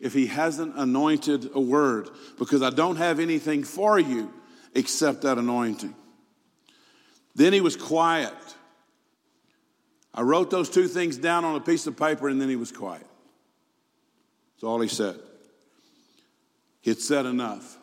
if 0.00 0.12
he 0.12 0.26
hasn't 0.26 0.76
anointed 0.76 1.50
a 1.54 1.60
word 1.60 2.10
because 2.38 2.62
I 2.62 2.70
don't 2.70 2.96
have 2.96 3.20
anything 3.20 3.64
for 3.64 3.98
you 3.98 4.32
except 4.74 5.22
that 5.22 5.38
anointing. 5.38 5.94
Then 7.34 7.52
he 7.52 7.60
was 7.60 7.76
quiet. 7.76 8.34
I 10.12 10.22
wrote 10.22 10.50
those 10.50 10.70
two 10.70 10.86
things 10.86 11.16
down 11.16 11.44
on 11.44 11.56
a 11.56 11.60
piece 11.60 11.86
of 11.86 11.96
paper 11.96 12.28
and 12.28 12.40
then 12.40 12.48
he 12.48 12.56
was 12.56 12.70
quiet. 12.70 13.06
That's 14.54 14.64
all 14.64 14.80
he 14.80 14.88
said. 14.88 15.18
He 16.80 16.90
had 16.90 17.00
said 17.00 17.26
enough. 17.26 17.78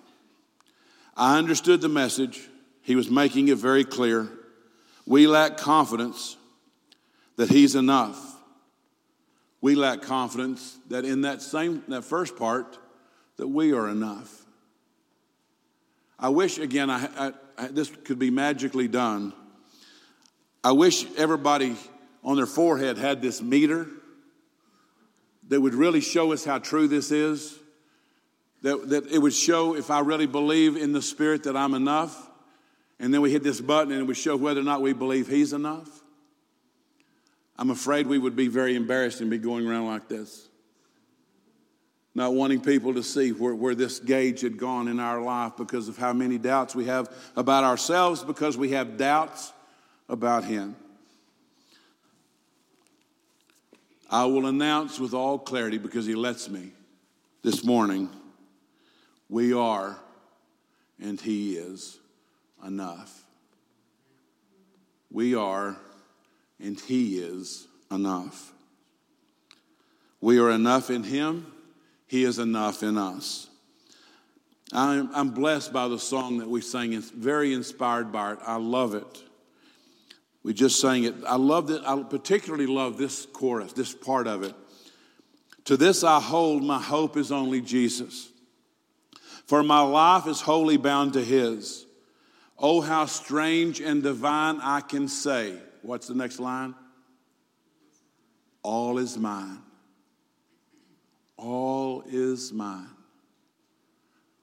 I 1.17 1.37
understood 1.37 1.81
the 1.81 1.89
message. 1.89 2.47
He 2.81 2.95
was 2.95 3.09
making 3.09 3.49
it 3.49 3.57
very 3.57 3.83
clear. 3.83 4.29
We 5.05 5.27
lack 5.27 5.57
confidence 5.57 6.37
that 7.35 7.49
he's 7.49 7.75
enough 7.75 8.31
we 9.61 9.75
lack 9.75 10.01
confidence 10.01 10.77
that 10.89 11.05
in 11.05 11.21
that 11.21 11.41
same 11.41 11.83
that 11.87 12.03
first 12.03 12.35
part 12.35 12.77
that 13.37 13.47
we 13.47 13.73
are 13.73 13.87
enough 13.87 14.45
i 16.19 16.27
wish 16.27 16.57
again 16.57 16.89
I, 16.89 17.07
I, 17.17 17.33
I, 17.57 17.67
this 17.67 17.91
could 18.03 18.19
be 18.19 18.31
magically 18.31 18.87
done 18.87 19.33
i 20.63 20.71
wish 20.71 21.05
everybody 21.17 21.75
on 22.23 22.35
their 22.35 22.45
forehead 22.45 22.97
had 22.97 23.21
this 23.21 23.41
meter 23.41 23.87
that 25.47 25.59
would 25.59 25.73
really 25.73 26.01
show 26.01 26.31
us 26.31 26.45
how 26.45 26.57
true 26.57 26.87
this 26.87 27.11
is 27.11 27.57
that, 28.61 28.89
that 28.89 29.07
it 29.07 29.19
would 29.19 29.33
show 29.33 29.75
if 29.75 29.91
i 29.91 29.99
really 29.99 30.27
believe 30.27 30.77
in 30.77 30.91
the 30.91 31.01
spirit 31.01 31.43
that 31.43 31.57
i'm 31.57 31.73
enough 31.73 32.29
and 32.99 33.13
then 33.13 33.21
we 33.21 33.31
hit 33.31 33.43
this 33.43 33.59
button 33.59 33.91
and 33.91 34.01
it 34.01 34.05
would 34.05 34.17
show 34.17 34.37
whether 34.37 34.61
or 34.61 34.63
not 34.63 34.81
we 34.81 34.93
believe 34.93 35.27
he's 35.27 35.53
enough 35.53 36.01
I'm 37.61 37.69
afraid 37.69 38.07
we 38.07 38.17
would 38.17 38.35
be 38.35 38.47
very 38.47 38.75
embarrassed 38.75 39.21
and 39.21 39.29
be 39.29 39.37
going 39.37 39.67
around 39.67 39.85
like 39.85 40.07
this. 40.07 40.49
Not 42.15 42.33
wanting 42.33 42.61
people 42.61 42.95
to 42.95 43.03
see 43.03 43.31
where, 43.33 43.53
where 43.53 43.75
this 43.75 43.99
gauge 43.99 44.41
had 44.41 44.57
gone 44.57 44.87
in 44.87 44.99
our 44.99 45.21
life 45.21 45.53
because 45.57 45.87
of 45.87 45.95
how 45.95 46.11
many 46.11 46.39
doubts 46.39 46.73
we 46.73 46.85
have 46.85 47.07
about 47.35 47.63
ourselves, 47.63 48.23
because 48.23 48.57
we 48.57 48.71
have 48.71 48.97
doubts 48.97 49.53
about 50.11 50.43
Him. 50.43 50.75
I 54.09 54.25
will 54.25 54.45
announce 54.45 54.99
with 54.99 55.13
all 55.13 55.39
clarity, 55.39 55.79
because 55.79 56.05
He 56.05 56.13
lets 56.13 56.49
me 56.49 56.73
this 57.41 57.63
morning, 57.63 58.09
we 59.29 59.53
are 59.53 59.97
and 60.99 61.19
He 61.19 61.55
is 61.55 61.97
enough. 62.63 63.23
We 65.09 65.33
are 65.33 65.77
and 66.59 66.79
He 66.79 67.17
is 67.17 67.67
enough. 67.89 68.51
We 70.19 70.39
are 70.39 70.51
enough 70.51 70.89
in 70.89 71.03
Him, 71.03 71.51
He 72.05 72.25
is 72.25 72.37
enough 72.37 72.83
in 72.83 72.97
us. 72.97 73.47
I'm, 74.73 75.31
blessed 75.31 75.73
by 75.73 75.87
the 75.87 75.99
song 75.99 76.37
that 76.37 76.49
we 76.49 76.61
sang. 76.61 76.93
It's 76.93 77.09
very 77.09 77.53
inspired 77.53 78.11
by 78.11 78.33
it. 78.33 78.39
I 78.45 78.55
love 78.55 78.93
it. 78.93 79.23
We 80.43 80.53
just 80.53 80.79
sang 80.79 81.03
it. 81.03 81.15
I 81.27 81.35
love 81.35 81.69
it. 81.69 81.81
I 81.85 82.01
particularly 82.03 82.67
love 82.67 82.97
this 82.97 83.25
chorus, 83.27 83.73
this 83.73 83.93
part 83.93 84.27
of 84.27 84.43
it. 84.43 84.55
To 85.65 85.77
this 85.77 86.03
I 86.03 86.19
hold, 86.19 86.63
my 86.63 86.81
hope 86.81 87.17
is 87.17 87.31
only 87.31 87.61
Jesus. 87.61 88.29
For 89.45 89.61
my 89.61 89.81
life 89.81 90.27
is 90.27 90.41
wholly 90.41 90.77
bound 90.77 91.13
to 91.13 91.23
His. 91.23 91.85
Oh, 92.57 92.81
how 92.81 93.05
strange 93.05 93.81
and 93.81 94.01
divine 94.01 94.59
I 94.61 94.81
can 94.81 95.07
say 95.07 95.57
What's 95.81 96.07
the 96.07 96.13
next 96.13 96.39
line? 96.39 96.75
All 98.63 98.97
is 98.99 99.17
mine. 99.17 99.59
All 101.37 102.03
is 102.07 102.53
mine. 102.53 102.89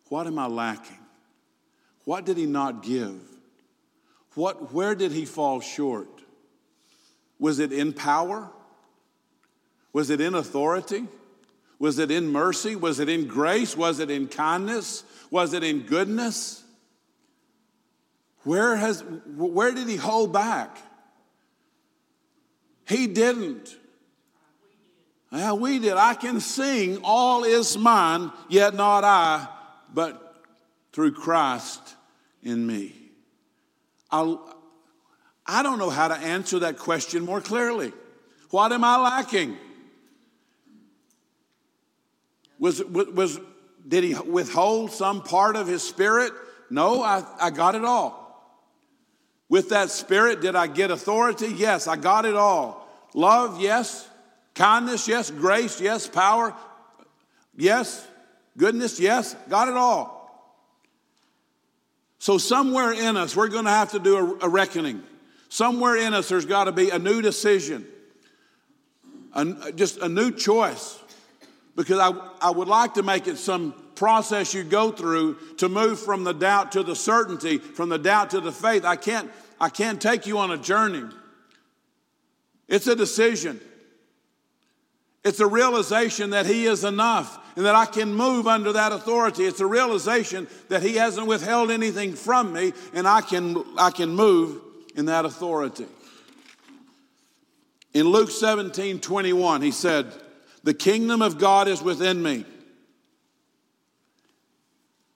What 0.08 0.26
am 0.26 0.38
I 0.38 0.46
lacking? 0.46 0.98
What 2.04 2.24
did 2.24 2.36
he 2.36 2.46
not 2.46 2.82
give? 2.82 3.20
What, 4.38 4.72
where 4.72 4.94
did 4.94 5.10
he 5.10 5.24
fall 5.24 5.58
short? 5.58 6.22
Was 7.40 7.58
it 7.58 7.72
in 7.72 7.92
power? 7.92 8.48
Was 9.92 10.10
it 10.10 10.20
in 10.20 10.36
authority? 10.36 11.08
Was 11.80 11.98
it 11.98 12.12
in 12.12 12.28
mercy? 12.28 12.76
Was 12.76 13.00
it 13.00 13.08
in 13.08 13.26
grace? 13.26 13.76
Was 13.76 13.98
it 13.98 14.12
in 14.12 14.28
kindness? 14.28 15.02
Was 15.32 15.54
it 15.54 15.64
in 15.64 15.80
goodness? 15.80 16.62
Where, 18.44 18.76
has, 18.76 19.02
where 19.26 19.72
did 19.72 19.88
he 19.88 19.96
hold 19.96 20.32
back? 20.32 20.78
He 22.86 23.08
didn't. 23.08 23.76
Yeah, 25.32 25.54
we 25.54 25.80
did. 25.80 25.94
I 25.94 26.14
can 26.14 26.38
sing, 26.38 27.00
All 27.02 27.42
is 27.42 27.76
mine, 27.76 28.30
yet 28.48 28.76
not 28.76 29.02
I, 29.02 29.48
but 29.92 30.44
through 30.92 31.14
Christ 31.14 31.96
in 32.44 32.64
me. 32.64 33.07
I'll, 34.10 34.54
I 35.46 35.62
don't 35.62 35.78
know 35.78 35.90
how 35.90 36.08
to 36.08 36.14
answer 36.14 36.60
that 36.60 36.78
question 36.78 37.24
more 37.24 37.40
clearly. 37.40 37.92
What 38.50 38.72
am 38.72 38.84
I 38.84 38.98
lacking? 38.98 39.56
Was, 42.58 42.82
was, 42.84 43.38
did 43.86 44.04
he 44.04 44.14
withhold 44.14 44.92
some 44.92 45.22
part 45.22 45.56
of 45.56 45.66
his 45.66 45.82
spirit? 45.82 46.32
No, 46.70 47.02
I, 47.02 47.24
I 47.40 47.50
got 47.50 47.74
it 47.74 47.84
all. 47.84 48.26
With 49.48 49.70
that 49.70 49.90
spirit, 49.90 50.40
did 50.40 50.54
I 50.56 50.66
get 50.66 50.90
authority? 50.90 51.48
Yes, 51.48 51.86
I 51.86 51.96
got 51.96 52.26
it 52.26 52.36
all. 52.36 52.86
Love, 53.14 53.60
yes. 53.60 54.08
Kindness, 54.54 55.08
yes. 55.08 55.30
Grace, 55.30 55.80
yes. 55.80 56.06
Power, 56.06 56.54
yes. 57.56 58.06
Goodness, 58.56 59.00
yes. 59.00 59.34
Got 59.48 59.68
it 59.68 59.76
all. 59.76 60.17
So, 62.18 62.36
somewhere 62.38 62.92
in 62.92 63.16
us, 63.16 63.36
we're 63.36 63.48
going 63.48 63.64
to 63.64 63.70
have 63.70 63.92
to 63.92 63.98
do 63.98 64.16
a, 64.16 64.46
a 64.46 64.48
reckoning. 64.48 65.02
Somewhere 65.48 65.96
in 65.96 66.14
us, 66.14 66.28
there's 66.28 66.46
got 66.46 66.64
to 66.64 66.72
be 66.72 66.90
a 66.90 66.98
new 66.98 67.22
decision, 67.22 67.86
a, 69.32 69.72
just 69.72 69.98
a 69.98 70.08
new 70.08 70.30
choice. 70.30 70.98
Because 71.76 72.00
I, 72.00 72.10
I 72.40 72.50
would 72.50 72.66
like 72.66 72.94
to 72.94 73.04
make 73.04 73.28
it 73.28 73.38
some 73.38 73.72
process 73.94 74.52
you 74.52 74.64
go 74.64 74.90
through 74.90 75.36
to 75.58 75.68
move 75.68 76.00
from 76.00 76.24
the 76.24 76.34
doubt 76.34 76.72
to 76.72 76.82
the 76.82 76.96
certainty, 76.96 77.58
from 77.58 77.88
the 77.88 77.98
doubt 77.98 78.30
to 78.30 78.40
the 78.40 78.50
faith. 78.50 78.84
I 78.84 78.96
can't, 78.96 79.30
I 79.60 79.68
can't 79.68 80.02
take 80.02 80.26
you 80.26 80.38
on 80.38 80.50
a 80.50 80.58
journey. 80.58 81.04
It's 82.66 82.88
a 82.88 82.96
decision. 82.96 83.60
It's 85.24 85.38
a 85.38 85.46
realization 85.46 86.30
that 86.30 86.46
He 86.46 86.66
is 86.66 86.82
enough 86.82 87.38
and 87.58 87.66
that 87.66 87.74
I 87.74 87.86
can 87.86 88.14
move 88.14 88.46
under 88.46 88.74
that 88.74 88.92
authority. 88.92 89.44
It's 89.44 89.58
a 89.58 89.66
realization 89.66 90.46
that 90.68 90.80
He 90.80 90.94
hasn't 90.94 91.26
withheld 91.26 91.72
anything 91.72 92.14
from 92.14 92.52
me 92.52 92.72
and 92.94 93.04
I 93.04 93.20
can, 93.20 93.64
I 93.76 93.90
can 93.90 94.10
move 94.10 94.62
in 94.94 95.06
that 95.06 95.24
authority. 95.24 95.86
In 97.94 98.06
Luke 98.06 98.30
17 98.30 99.00
21, 99.00 99.62
He 99.62 99.72
said, 99.72 100.06
The 100.62 100.72
kingdom 100.72 101.20
of 101.20 101.38
God 101.38 101.66
is 101.66 101.82
within 101.82 102.22
me. 102.22 102.44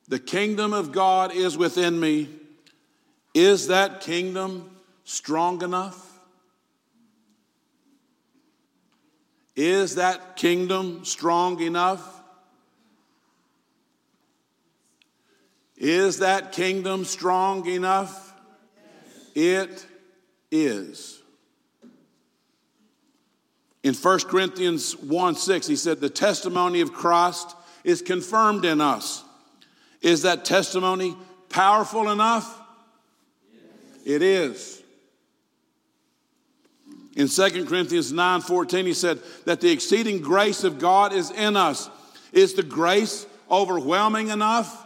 The 0.08 0.18
kingdom 0.18 0.72
of 0.72 0.90
God 0.90 1.32
is 1.32 1.56
within 1.56 2.00
me. 2.00 2.28
Is 3.34 3.68
that 3.68 4.00
kingdom 4.00 4.68
strong 5.04 5.62
enough? 5.62 6.18
Is 9.54 9.94
that 9.94 10.34
kingdom 10.34 11.04
strong 11.04 11.60
enough? 11.60 12.18
Is 15.82 16.20
that 16.20 16.52
kingdom 16.52 17.04
strong 17.04 17.66
enough? 17.66 18.32
It 19.34 19.84
is. 20.48 21.20
In 23.82 23.92
1 23.92 24.20
Corinthians 24.20 24.96
1 24.96 25.34
6, 25.34 25.66
he 25.66 25.74
said, 25.74 26.00
The 26.00 26.08
testimony 26.08 26.82
of 26.82 26.92
Christ 26.92 27.56
is 27.82 28.00
confirmed 28.00 28.64
in 28.64 28.80
us. 28.80 29.24
Is 30.00 30.22
that 30.22 30.44
testimony 30.44 31.16
powerful 31.48 32.10
enough? 32.10 32.60
Yes. 33.52 33.62
It 34.04 34.22
is. 34.22 34.82
In 37.16 37.26
2 37.26 37.66
Corinthians 37.66 38.12
9 38.12 38.40
14, 38.40 38.86
he 38.86 38.94
said 38.94 39.18
that 39.46 39.60
the 39.60 39.72
exceeding 39.72 40.20
grace 40.20 40.62
of 40.62 40.78
God 40.78 41.12
is 41.12 41.32
in 41.32 41.56
us. 41.56 41.90
Is 42.32 42.54
the 42.54 42.62
grace 42.62 43.26
overwhelming 43.50 44.28
enough? 44.28 44.78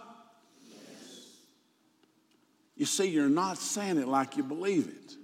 You 2.76 2.84
see, 2.84 3.06
you're 3.06 3.28
not 3.28 3.58
saying 3.58 3.98
it 3.98 4.06
like 4.06 4.36
you 4.36 4.42
believe 4.42 4.86
it. 4.88 5.14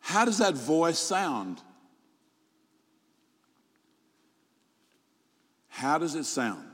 How 0.00 0.24
does 0.24 0.38
that 0.38 0.54
voice 0.54 0.98
sound? 0.98 1.60
How 5.68 5.98
does 5.98 6.14
it 6.14 6.24
sound? 6.24 6.70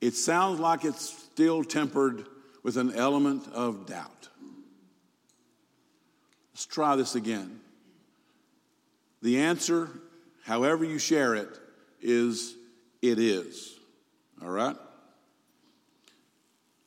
It 0.00 0.14
sounds 0.14 0.60
like 0.60 0.84
it's 0.84 1.08
still 1.08 1.64
tempered 1.64 2.26
with 2.62 2.76
an 2.76 2.94
element 2.94 3.46
of 3.52 3.86
doubt. 3.86 4.28
Let's 6.52 6.66
try 6.66 6.96
this 6.96 7.14
again. 7.14 7.60
The 9.22 9.40
answer, 9.40 9.88
however 10.44 10.84
you 10.84 10.98
share 10.98 11.34
it, 11.34 11.48
is 12.00 12.54
it 13.00 13.18
is. 13.18 13.78
All 14.42 14.50
right? 14.50 14.76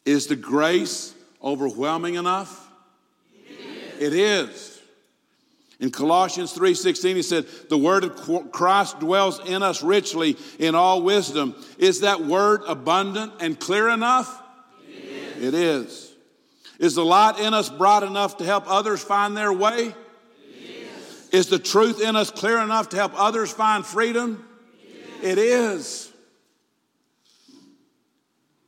Is 0.05 0.27
the 0.27 0.35
grace 0.35 1.13
overwhelming 1.43 2.15
enough? 2.15 2.69
It 3.99 4.13
is. 4.13 4.79
In 5.79 5.89
Colossians 5.89 6.53
3:16 6.53 7.15
he 7.15 7.21
said, 7.23 7.47
"The 7.69 7.77
word 7.77 8.03
of 8.03 8.51
Christ 8.51 8.99
dwells 8.99 9.39
in 9.45 9.63
us 9.63 9.81
richly 9.81 10.37
in 10.59 10.75
all 10.75 11.01
wisdom." 11.01 11.55
Is 11.79 12.01
that 12.01 12.23
word 12.23 12.61
abundant 12.67 13.33
and 13.39 13.59
clear 13.59 13.89
enough? 13.89 14.41
It 14.87 15.03
is. 15.03 15.43
It 15.43 15.53
is. 15.53 16.07
Is 16.77 16.95
the 16.95 17.05
light 17.05 17.39
in 17.39 17.53
us 17.53 17.69
bright 17.69 18.03
enough 18.03 18.37
to 18.37 18.43
help 18.43 18.65
others 18.67 19.01
find 19.01 19.35
their 19.35 19.51
way? 19.51 19.95
Is 21.31 21.47
the 21.47 21.59
truth 21.59 22.01
in 22.01 22.15
us 22.15 22.29
clear 22.29 22.57
enough 22.57 22.89
to 22.89 22.97
help 22.97 23.13
others 23.15 23.51
find 23.51 23.85
freedom? 23.85 24.45
It 25.21 25.37
is. 25.37 26.09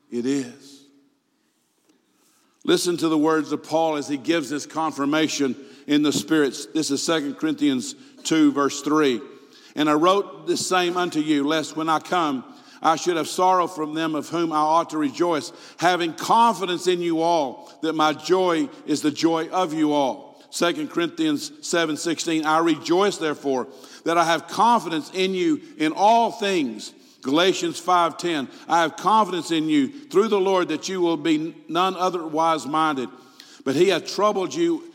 It 0.09 0.25
is. 0.25 0.72
Listen 2.65 2.95
to 2.97 3.09
the 3.09 3.17
words 3.17 3.51
of 3.51 3.63
Paul 3.63 3.97
as 3.97 4.07
he 4.07 4.17
gives 4.17 4.49
this 4.49 4.65
confirmation 4.65 5.55
in 5.85 6.01
the 6.01 6.13
spirits. 6.13 6.65
This 6.67 6.91
is 6.91 7.05
2 7.05 7.35
Corinthians 7.35 7.95
2, 8.23 8.53
verse 8.53 8.81
3. 8.81 9.21
And 9.75 9.89
I 9.89 9.93
wrote 9.93 10.47
the 10.47 10.55
same 10.55 10.95
unto 10.95 11.19
you, 11.19 11.45
lest 11.45 11.75
when 11.75 11.89
I 11.89 11.99
come, 11.99 12.45
I 12.81 12.95
should 12.95 13.17
have 13.17 13.27
sorrow 13.27 13.67
from 13.67 13.93
them 13.93 14.15
of 14.15 14.29
whom 14.29 14.51
I 14.53 14.57
ought 14.57 14.91
to 14.91 14.97
rejoice, 14.97 15.51
having 15.77 16.13
confidence 16.13 16.87
in 16.87 17.01
you 17.01 17.21
all, 17.21 17.71
that 17.81 17.93
my 17.93 18.13
joy 18.13 18.69
is 18.85 19.01
the 19.01 19.11
joy 19.11 19.49
of 19.49 19.73
you 19.73 19.93
all. 19.93 20.41
2 20.51 20.87
Corinthians 20.87 21.51
7 21.67 21.97
16, 21.97 22.45
I 22.45 22.59
rejoice 22.59 23.17
therefore 23.17 23.67
that 24.05 24.17
I 24.17 24.25
have 24.25 24.47
confidence 24.47 25.09
in 25.13 25.33
you 25.33 25.61
in 25.77 25.93
all 25.93 26.31
things. 26.31 26.93
Galatians 27.23 27.79
5:10 27.79 28.49
I 28.67 28.81
have 28.81 28.97
confidence 28.97 29.51
in 29.51 29.69
you 29.69 29.87
through 29.87 30.27
the 30.27 30.39
Lord 30.39 30.67
that 30.67 30.87
you 30.89 31.01
will 31.01 31.17
be 31.17 31.55
none 31.67 31.95
otherwise 31.95 32.65
minded 32.65 33.09
but 33.63 33.75
he 33.75 33.89
hath 33.89 34.13
troubled 34.13 34.53
you 34.53 34.93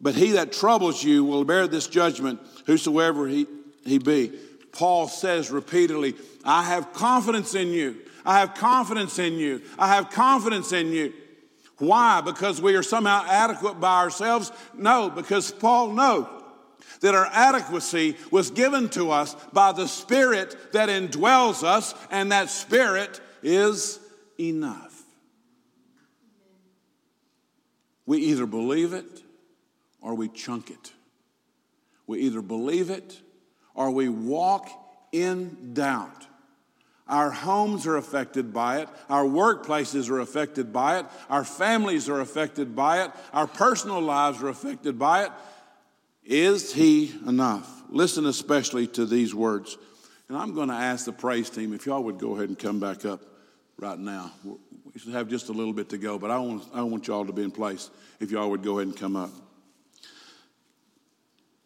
but 0.00 0.14
he 0.14 0.32
that 0.32 0.52
troubles 0.52 1.02
you 1.02 1.24
will 1.24 1.44
bear 1.44 1.66
this 1.66 1.86
judgment, 1.86 2.40
whosoever 2.66 3.26
he, 3.26 3.46
he 3.84 3.98
be. 3.98 4.32
Paul 4.72 5.08
says 5.08 5.50
repeatedly, 5.50 6.14
I 6.44 6.64
have 6.64 6.92
confidence 6.92 7.54
in 7.54 7.68
you. 7.68 7.96
I 8.24 8.40
have 8.40 8.54
confidence 8.54 9.18
in 9.18 9.34
you. 9.34 9.62
I 9.78 9.88
have 9.94 10.10
confidence 10.10 10.72
in 10.72 10.88
you. 10.88 11.14
Why? 11.78 12.20
Because 12.20 12.60
we 12.60 12.74
are 12.74 12.82
somehow 12.82 13.24
adequate 13.26 13.80
by 13.80 14.00
ourselves? 14.02 14.52
No, 14.74 15.08
because 15.10 15.50
Paul 15.50 15.92
knows 15.92 16.26
that 17.00 17.14
our 17.14 17.26
adequacy 17.26 18.16
was 18.30 18.50
given 18.50 18.88
to 18.90 19.10
us 19.10 19.34
by 19.52 19.72
the 19.72 19.86
Spirit 19.86 20.72
that 20.72 20.88
indwells 20.88 21.62
us, 21.62 21.94
and 22.10 22.32
that 22.32 22.50
Spirit 22.50 23.20
is 23.42 23.98
enough. 24.38 25.02
We 28.06 28.18
either 28.18 28.46
believe 28.46 28.92
it 28.92 29.22
or 30.00 30.14
we 30.14 30.28
chunk 30.28 30.70
it. 30.70 30.92
We 32.06 32.20
either 32.20 32.40
believe 32.40 32.90
it 32.90 33.20
or 33.74 33.90
we 33.90 34.08
walk 34.08 34.68
in 35.12 35.74
doubt. 35.74 36.26
Our 37.08 37.30
homes 37.30 37.86
are 37.86 37.96
affected 37.96 38.52
by 38.52 38.80
it. 38.80 38.88
Our 39.08 39.24
workplaces 39.24 40.10
are 40.10 40.18
affected 40.18 40.72
by 40.72 40.98
it. 40.98 41.06
Our 41.30 41.44
families 41.44 42.08
are 42.08 42.20
affected 42.20 42.74
by 42.74 43.04
it. 43.04 43.12
Our 43.32 43.46
personal 43.46 44.00
lives 44.00 44.42
are 44.42 44.48
affected 44.48 44.98
by 44.98 45.24
it. 45.24 45.30
Is 46.26 46.72
He 46.72 47.14
enough? 47.26 47.70
Listen 47.88 48.26
especially 48.26 48.86
to 48.88 49.06
these 49.06 49.34
words. 49.34 49.78
And 50.28 50.36
I'm 50.36 50.54
going 50.54 50.68
to 50.68 50.74
ask 50.74 51.04
the 51.04 51.12
praise 51.12 51.48
team 51.48 51.72
if 51.72 51.86
y'all 51.86 52.02
would 52.02 52.18
go 52.18 52.34
ahead 52.34 52.48
and 52.48 52.58
come 52.58 52.80
back 52.80 53.04
up 53.04 53.20
right 53.78 53.98
now. 53.98 54.32
We 54.44 54.98
should 54.98 55.12
have 55.12 55.28
just 55.28 55.48
a 55.48 55.52
little 55.52 55.72
bit 55.72 55.90
to 55.90 55.98
go, 55.98 56.18
but 56.18 56.30
I 56.30 56.38
want, 56.38 56.64
I 56.74 56.82
want 56.82 57.06
y'all 57.06 57.26
to 57.26 57.32
be 57.32 57.42
in 57.42 57.50
place 57.52 57.90
if 58.18 58.30
y'all 58.30 58.50
would 58.50 58.62
go 58.62 58.78
ahead 58.78 58.88
and 58.88 58.96
come 58.96 59.14
up. 59.14 59.30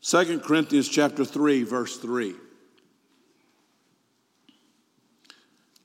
2 0.03 0.41
Corinthians 0.41 0.89
chapter 0.89 1.25
3 1.25 1.63
verse 1.63 1.97
3. 1.97 2.35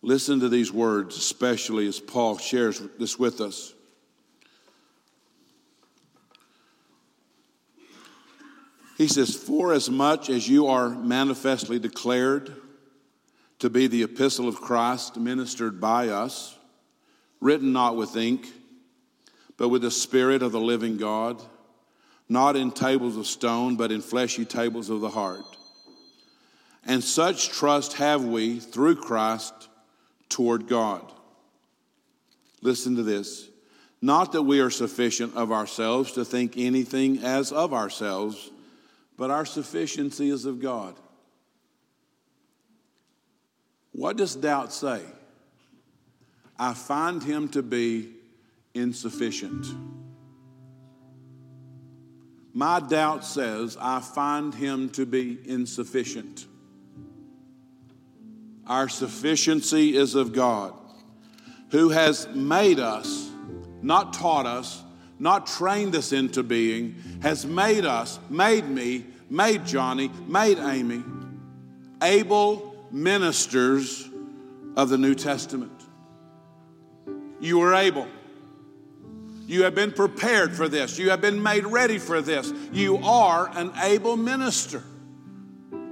Listen 0.01 0.39
to 0.39 0.49
these 0.49 0.71
words, 0.71 1.17
especially 1.17 1.87
as 1.87 1.99
Paul 1.99 2.37
shares 2.37 2.81
this 2.99 3.17
with 3.17 3.41
us. 3.41 3.74
He 8.95 9.07
says, 9.07 9.35
For 9.35 9.73
as 9.73 9.89
much 9.89 10.29
as 10.29 10.47
you 10.47 10.67
are 10.67 10.89
manifestly 10.89 11.79
declared 11.79 12.55
to 13.59 13.69
be 13.69 13.87
the 13.87 14.03
epistle 14.03 14.47
of 14.47 14.55
Christ 14.55 15.17
ministered 15.17 15.79
by 15.81 16.09
us, 16.09 16.57
written 17.39 17.73
not 17.73 17.95
with 17.95 18.15
ink, 18.15 18.47
but 19.57 19.69
with 19.69 19.81
the 19.81 19.91
Spirit 19.91 20.41
of 20.41 20.51
the 20.51 20.59
living 20.59 20.97
God 20.97 21.41
not 22.27 22.55
in 22.55 22.71
tables 22.71 23.17
of 23.17 23.27
stone, 23.27 23.75
but 23.75 23.91
in 23.91 24.01
fleshy 24.01 24.45
tables 24.45 24.89
of 24.89 25.01
the 25.01 25.09
heart. 25.09 25.43
And 26.83 27.03
such 27.03 27.49
trust 27.49 27.93
have 27.93 28.23
we 28.23 28.59
through 28.59 28.95
Christ 28.95 29.53
toward 30.29 30.67
God. 30.67 31.11
Listen 32.61 32.95
to 32.95 33.03
this. 33.03 33.47
Not 34.01 34.33
that 34.33 34.43
we 34.43 34.59
are 34.59 34.69
sufficient 34.69 35.35
of 35.35 35.51
ourselves 35.51 36.11
to 36.13 36.25
think 36.25 36.57
anything 36.57 37.23
as 37.23 37.51
of 37.51 37.73
ourselves, 37.73 38.51
but 39.17 39.31
our 39.31 39.45
sufficiency 39.45 40.29
is 40.29 40.45
of 40.45 40.59
God. 40.59 40.95
What 43.91 44.17
does 44.17 44.35
doubt 44.35 44.73
say? 44.73 45.01
I 46.57 46.73
find 46.73 47.23
him 47.23 47.49
to 47.49 47.63
be 47.63 48.11
insufficient. 48.73 49.65
My 52.53 52.79
doubt 52.79 53.25
says, 53.25 53.77
I 53.79 53.99
find 53.99 54.53
him 54.53 54.89
to 54.91 55.05
be 55.05 55.37
insufficient. 55.45 56.45
Our 58.65 58.87
sufficiency 58.87 59.95
is 59.95 60.15
of 60.15 60.31
God, 60.31 60.73
who 61.71 61.89
has 61.89 62.27
made 62.33 62.79
us, 62.79 63.29
not 63.81 64.13
taught 64.13 64.45
us, 64.45 64.81
not 65.19 65.47
trained 65.47 65.95
us 65.95 66.11
into 66.11 66.43
being, 66.43 66.95
has 67.21 67.45
made 67.45 67.85
us, 67.85 68.19
made 68.29 68.67
me, 68.67 69.05
made 69.29 69.65
Johnny, 69.65 70.11
made 70.27 70.59
Amy, 70.59 71.03
able 72.01 72.75
ministers 72.91 74.09
of 74.75 74.89
the 74.89 74.97
New 74.97 75.15
Testament. 75.15 75.71
You 77.39 77.61
are 77.61 77.73
able. 77.75 78.07
You 79.47 79.63
have 79.63 79.75
been 79.75 79.91
prepared 79.91 80.55
for 80.55 80.67
this. 80.67 80.97
You 80.97 81.11
have 81.11 81.21
been 81.21 81.41
made 81.41 81.65
ready 81.65 81.99
for 81.99 82.21
this. 82.21 82.51
You 82.71 82.97
are 82.97 83.49
an 83.55 83.71
able 83.83 84.17
minister. 84.17 84.83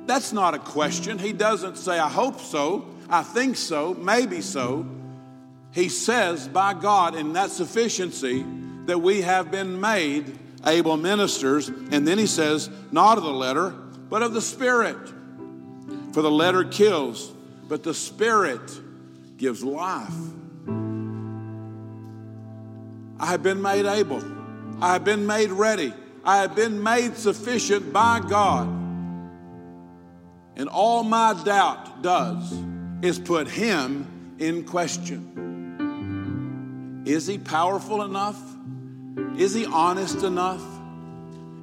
That's 0.06 0.34
not 0.34 0.54
a 0.54 0.60
question. 0.60 1.20
He 1.20 1.34
doesn't 1.34 1.78
say, 1.78 2.00
I 2.00 2.10
hope 2.10 2.40
so, 2.40 2.88
I 3.10 3.24
think 3.24 3.56
so, 3.56 3.94
maybe 3.94 4.42
so. 4.42 4.86
He 5.72 5.90
says, 5.90 6.48
by 6.48 6.74
God, 6.74 7.16
in 7.16 7.34
that 7.34 7.52
sufficiency, 7.52 8.46
that 8.86 9.00
we 9.00 9.22
have 9.22 9.52
been 9.52 9.80
made 9.80 10.40
able 10.66 10.98
ministers. 10.98 11.68
And 11.68 12.08
then 12.08 12.18
he 12.18 12.28
says, 12.28 12.70
not 12.92 13.18
of 13.18 13.24
the 13.24 13.32
letter, 13.32 13.70
but 13.70 14.22
of 14.22 14.34
the 14.34 14.42
Spirit. 14.42 14.98
For 16.14 16.22
the 16.22 16.32
letter 16.32 16.64
kills, 16.64 17.32
but 17.68 17.84
the 17.84 17.94
Spirit 17.94 18.62
gives 19.38 19.64
life. 19.64 20.14
I 23.20 23.28
have 23.28 23.44
been 23.44 23.62
made 23.62 23.86
able. 23.86 24.24
I 24.82 24.94
have 24.94 25.04
been 25.04 25.26
made 25.26 25.52
ready. 25.52 25.94
I 26.26 26.38
have 26.38 26.56
been 26.56 26.82
made 26.82 27.18
sufficient 27.18 27.92
by 27.94 28.20
God. 28.20 28.68
And 30.56 30.70
all 30.70 31.04
my 31.04 31.34
doubt 31.44 32.02
does 32.02 32.54
is 33.02 33.18
put 33.20 33.48
Him 33.48 34.36
in 34.40 34.64
question. 34.66 35.32
Is 37.06 37.28
He 37.28 37.38
powerful 37.38 38.04
enough? 38.04 38.40
Is 39.38 39.54
He 39.54 39.66
honest 39.66 40.24
enough? 40.24 40.62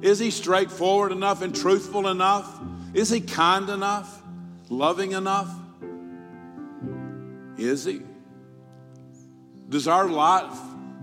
Is 0.01 0.17
he 0.17 0.31
straightforward 0.31 1.11
enough 1.11 1.41
and 1.41 1.55
truthful 1.55 2.07
enough? 2.07 2.59
Is 2.93 3.09
he 3.09 3.21
kind 3.21 3.69
enough? 3.69 4.21
Loving 4.69 5.11
enough? 5.11 5.49
Is 7.57 7.85
he? 7.85 8.01
Does 9.69 9.87
our 9.87 10.07
light 10.07 10.51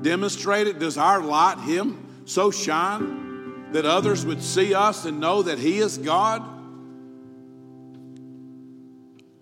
demonstrate 0.02 0.66
it? 0.66 0.78
Does 0.78 0.98
our 0.98 1.22
light, 1.22 1.58
him, 1.60 2.24
so 2.24 2.50
shine 2.50 3.70
that 3.72 3.86
others 3.86 4.26
would 4.26 4.42
see 4.42 4.74
us 4.74 5.04
and 5.04 5.20
know 5.20 5.42
that 5.42 5.58
he 5.58 5.78
is 5.78 5.96
God? 5.98 6.42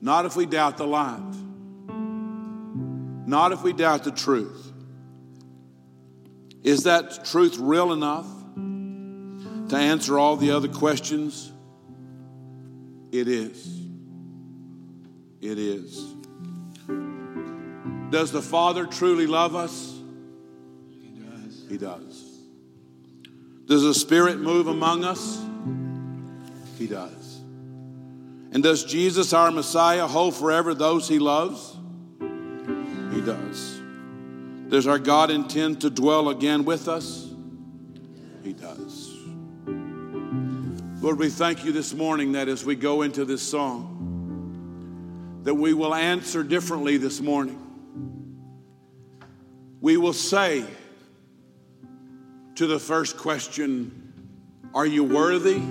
Not 0.02 0.26
if 0.26 0.36
we 0.36 0.44
doubt 0.44 0.76
the 0.76 0.86
light. 0.86 1.22
Not 3.26 3.52
if 3.52 3.62
we 3.62 3.72
doubt 3.72 4.04
the 4.04 4.10
truth. 4.12 4.72
Is 6.62 6.84
that 6.84 7.24
truth 7.24 7.58
real 7.58 7.92
enough 7.92 8.26
to 9.68 9.76
answer 9.76 10.18
all 10.18 10.36
the 10.36 10.50
other 10.52 10.68
questions? 10.68 11.52
It 13.12 13.28
is. 13.28 13.80
It 15.40 15.58
is. 15.58 16.14
Does 18.10 18.32
the 18.32 18.42
Father 18.42 18.86
truly 18.86 19.26
love 19.26 19.54
us? 19.54 19.94
He 21.00 21.20
does. 21.20 21.66
He 21.68 21.78
does. 21.78 22.26
Does 23.66 23.82
the 23.82 23.94
Spirit 23.94 24.38
move 24.38 24.68
among 24.68 25.04
us? 25.04 25.44
He 26.78 26.86
does. 26.86 27.40
And 28.52 28.62
does 28.62 28.84
Jesus, 28.84 29.32
our 29.32 29.50
Messiah, 29.50 30.06
hold 30.06 30.34
forever 30.34 30.72
those 30.72 31.08
he 31.08 31.18
loves? 31.18 31.76
He 33.12 33.20
does. 33.20 33.75
Does 34.68 34.86
our 34.86 34.98
God 34.98 35.30
intend 35.30 35.82
to 35.82 35.90
dwell 35.90 36.28
again 36.28 36.64
with 36.64 36.88
us? 36.88 37.30
He 38.42 38.52
does. 38.52 39.12
Lord, 41.00 41.18
we 41.18 41.28
thank 41.28 41.64
you 41.64 41.72
this 41.72 41.94
morning 41.94 42.32
that 42.32 42.48
as 42.48 42.64
we 42.64 42.74
go 42.74 43.02
into 43.02 43.24
this 43.24 43.42
song, 43.42 45.40
that 45.44 45.54
we 45.54 45.72
will 45.72 45.94
answer 45.94 46.42
differently 46.42 46.96
this 46.96 47.20
morning. 47.20 47.62
We 49.80 49.96
will 49.96 50.12
say 50.12 50.64
to 52.56 52.66
the 52.66 52.80
first 52.80 53.16
question, 53.16 54.12
Are 54.74 54.86
you 54.86 55.04
worthy? 55.04 55.62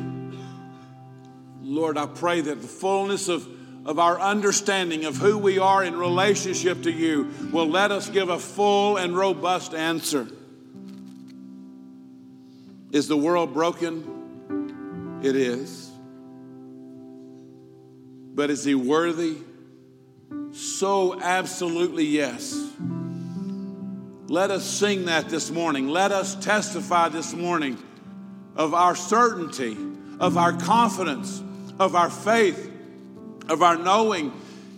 Lord, 1.62 1.98
I 1.98 2.06
pray 2.06 2.42
that 2.42 2.62
the 2.62 2.68
fullness 2.68 3.28
of, 3.28 3.46
of 3.86 4.00
our 4.00 4.20
understanding 4.20 5.06
of 5.06 5.18
who 5.18 5.38
we 5.38 5.60
are 5.60 5.84
in 5.84 5.96
relationship 5.96 6.84
to 6.84 6.92
you 6.92 7.30
will 7.52 7.68
let 7.68 7.92
us 7.92 8.10
give 8.10 8.30
a 8.30 8.40
full 8.40 8.98
and 8.98 9.16
robust 9.16 9.74
answer. 9.74 10.28
Is 12.92 13.08
the 13.08 13.18
world 13.18 13.54
broken? 13.54 15.20
It 15.24 15.36
is. 15.36 15.92
But 18.34 18.50
is 18.50 18.64
he 18.64 18.74
worthy? 18.74 19.38
So 20.54 21.20
absolutely 21.20 22.06
yes. 22.06 22.58
Let 24.28 24.50
us 24.50 24.66
sing 24.66 25.06
that 25.06 25.30
this 25.30 25.52
morning. 25.52 25.88
Let 25.88 26.12
us 26.12 26.36
testify 26.36 27.10
this 27.10 27.34
morning 27.34 27.78
of 28.56 28.74
our 28.74 28.96
certainty, 28.96 29.78
of 30.20 30.38
our 30.38 30.54
confidence, 30.54 31.44
of 31.80 31.96
our 31.96 32.10
faith, 32.10 32.72
of 33.50 33.62
our 33.62 33.78
knowing, 33.78 34.32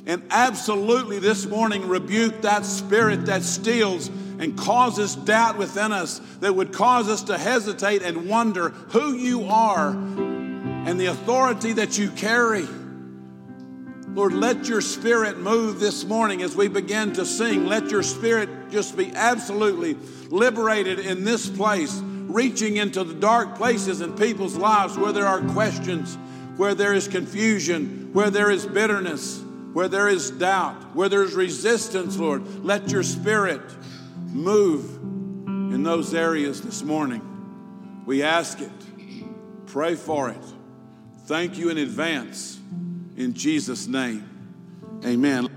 and 0.06 0.23
absolutely 0.30 1.19
this 1.19 1.45
morning 1.45 1.88
rebuke 1.88 2.41
that 2.41 2.65
spirit 2.65 3.25
that 3.25 3.43
steals 3.43 4.10
and 4.39 4.58
causes 4.58 5.15
doubt 5.15 5.58
within 5.58 5.91
us 5.91 6.19
that 6.39 6.56
would 6.56 6.71
cause 6.71 7.10
us 7.10 7.23
to 7.23 7.38
hesitate 7.38 8.01
and 8.03 8.30
wonder 8.30 8.69
who 8.69 9.13
you 9.13 9.45
are 9.45 9.89
and 9.89 10.99
the 10.99 11.08
authority 11.08 11.73
that 11.73 11.97
you 11.97 12.10
carry. 12.12 12.65
Lord, 14.13 14.34
let 14.34 14.67
your 14.67 14.82
spirit 14.82 15.38
move 15.38 15.80
this 15.80 16.06
morning 16.06 16.41
as 16.41 16.56
we 16.56 16.67
begin 16.67 17.13
to 17.13 17.25
sing. 17.25 17.65
Let 17.65 17.91
your 17.91 18.01
spirit 18.01 18.49
just 18.71 18.97
be 18.97 19.12
absolutely 19.13 19.97
liberated 20.30 20.99
in 20.99 21.23
this 21.23 21.47
place, 21.47 22.01
reaching 22.01 22.77
into 22.77 23.03
the 23.03 23.13
dark 23.13 23.56
places 23.56 24.01
in 24.01 24.15
people's 24.15 24.56
lives 24.56 24.97
where 24.97 25.12
there 25.12 25.27
are 25.27 25.41
questions, 25.49 26.17
where 26.57 26.75
there 26.75 26.93
is 26.93 27.07
confusion, 27.07 28.09
where 28.13 28.29
there 28.29 28.51
is 28.51 28.65
bitterness, 28.65 29.41
where 29.73 29.87
there 29.87 30.07
is 30.07 30.31
doubt, 30.31 30.95
where 30.95 31.07
there's 31.07 31.33
resistance, 31.33 32.17
Lord. 32.17 32.65
Let 32.65 32.91
your 32.91 33.03
spirit 33.03 33.61
move 34.27 34.97
in 35.73 35.83
those 35.83 36.13
areas 36.13 36.61
this 36.61 36.83
morning. 36.83 37.21
We 38.05 38.23
ask 38.23 38.59
it, 38.59 38.71
pray 39.67 39.95
for 39.95 40.29
it. 40.29 40.43
Thank 41.25 41.57
you 41.57 41.69
in 41.69 41.77
advance. 41.77 42.59
In 43.17 43.33
Jesus' 43.33 43.87
name, 43.87 44.23
amen. 45.05 45.49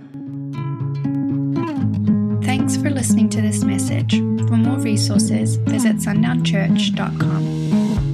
Thanks 2.42 2.76
for 2.76 2.90
listening 2.90 3.28
to 3.30 3.40
this 3.40 3.62
message. 3.62 4.18
For 4.18 4.56
more 4.56 4.80
resources, 4.80 5.56
visit 5.56 5.96
sundownchurch.com. 5.96 8.09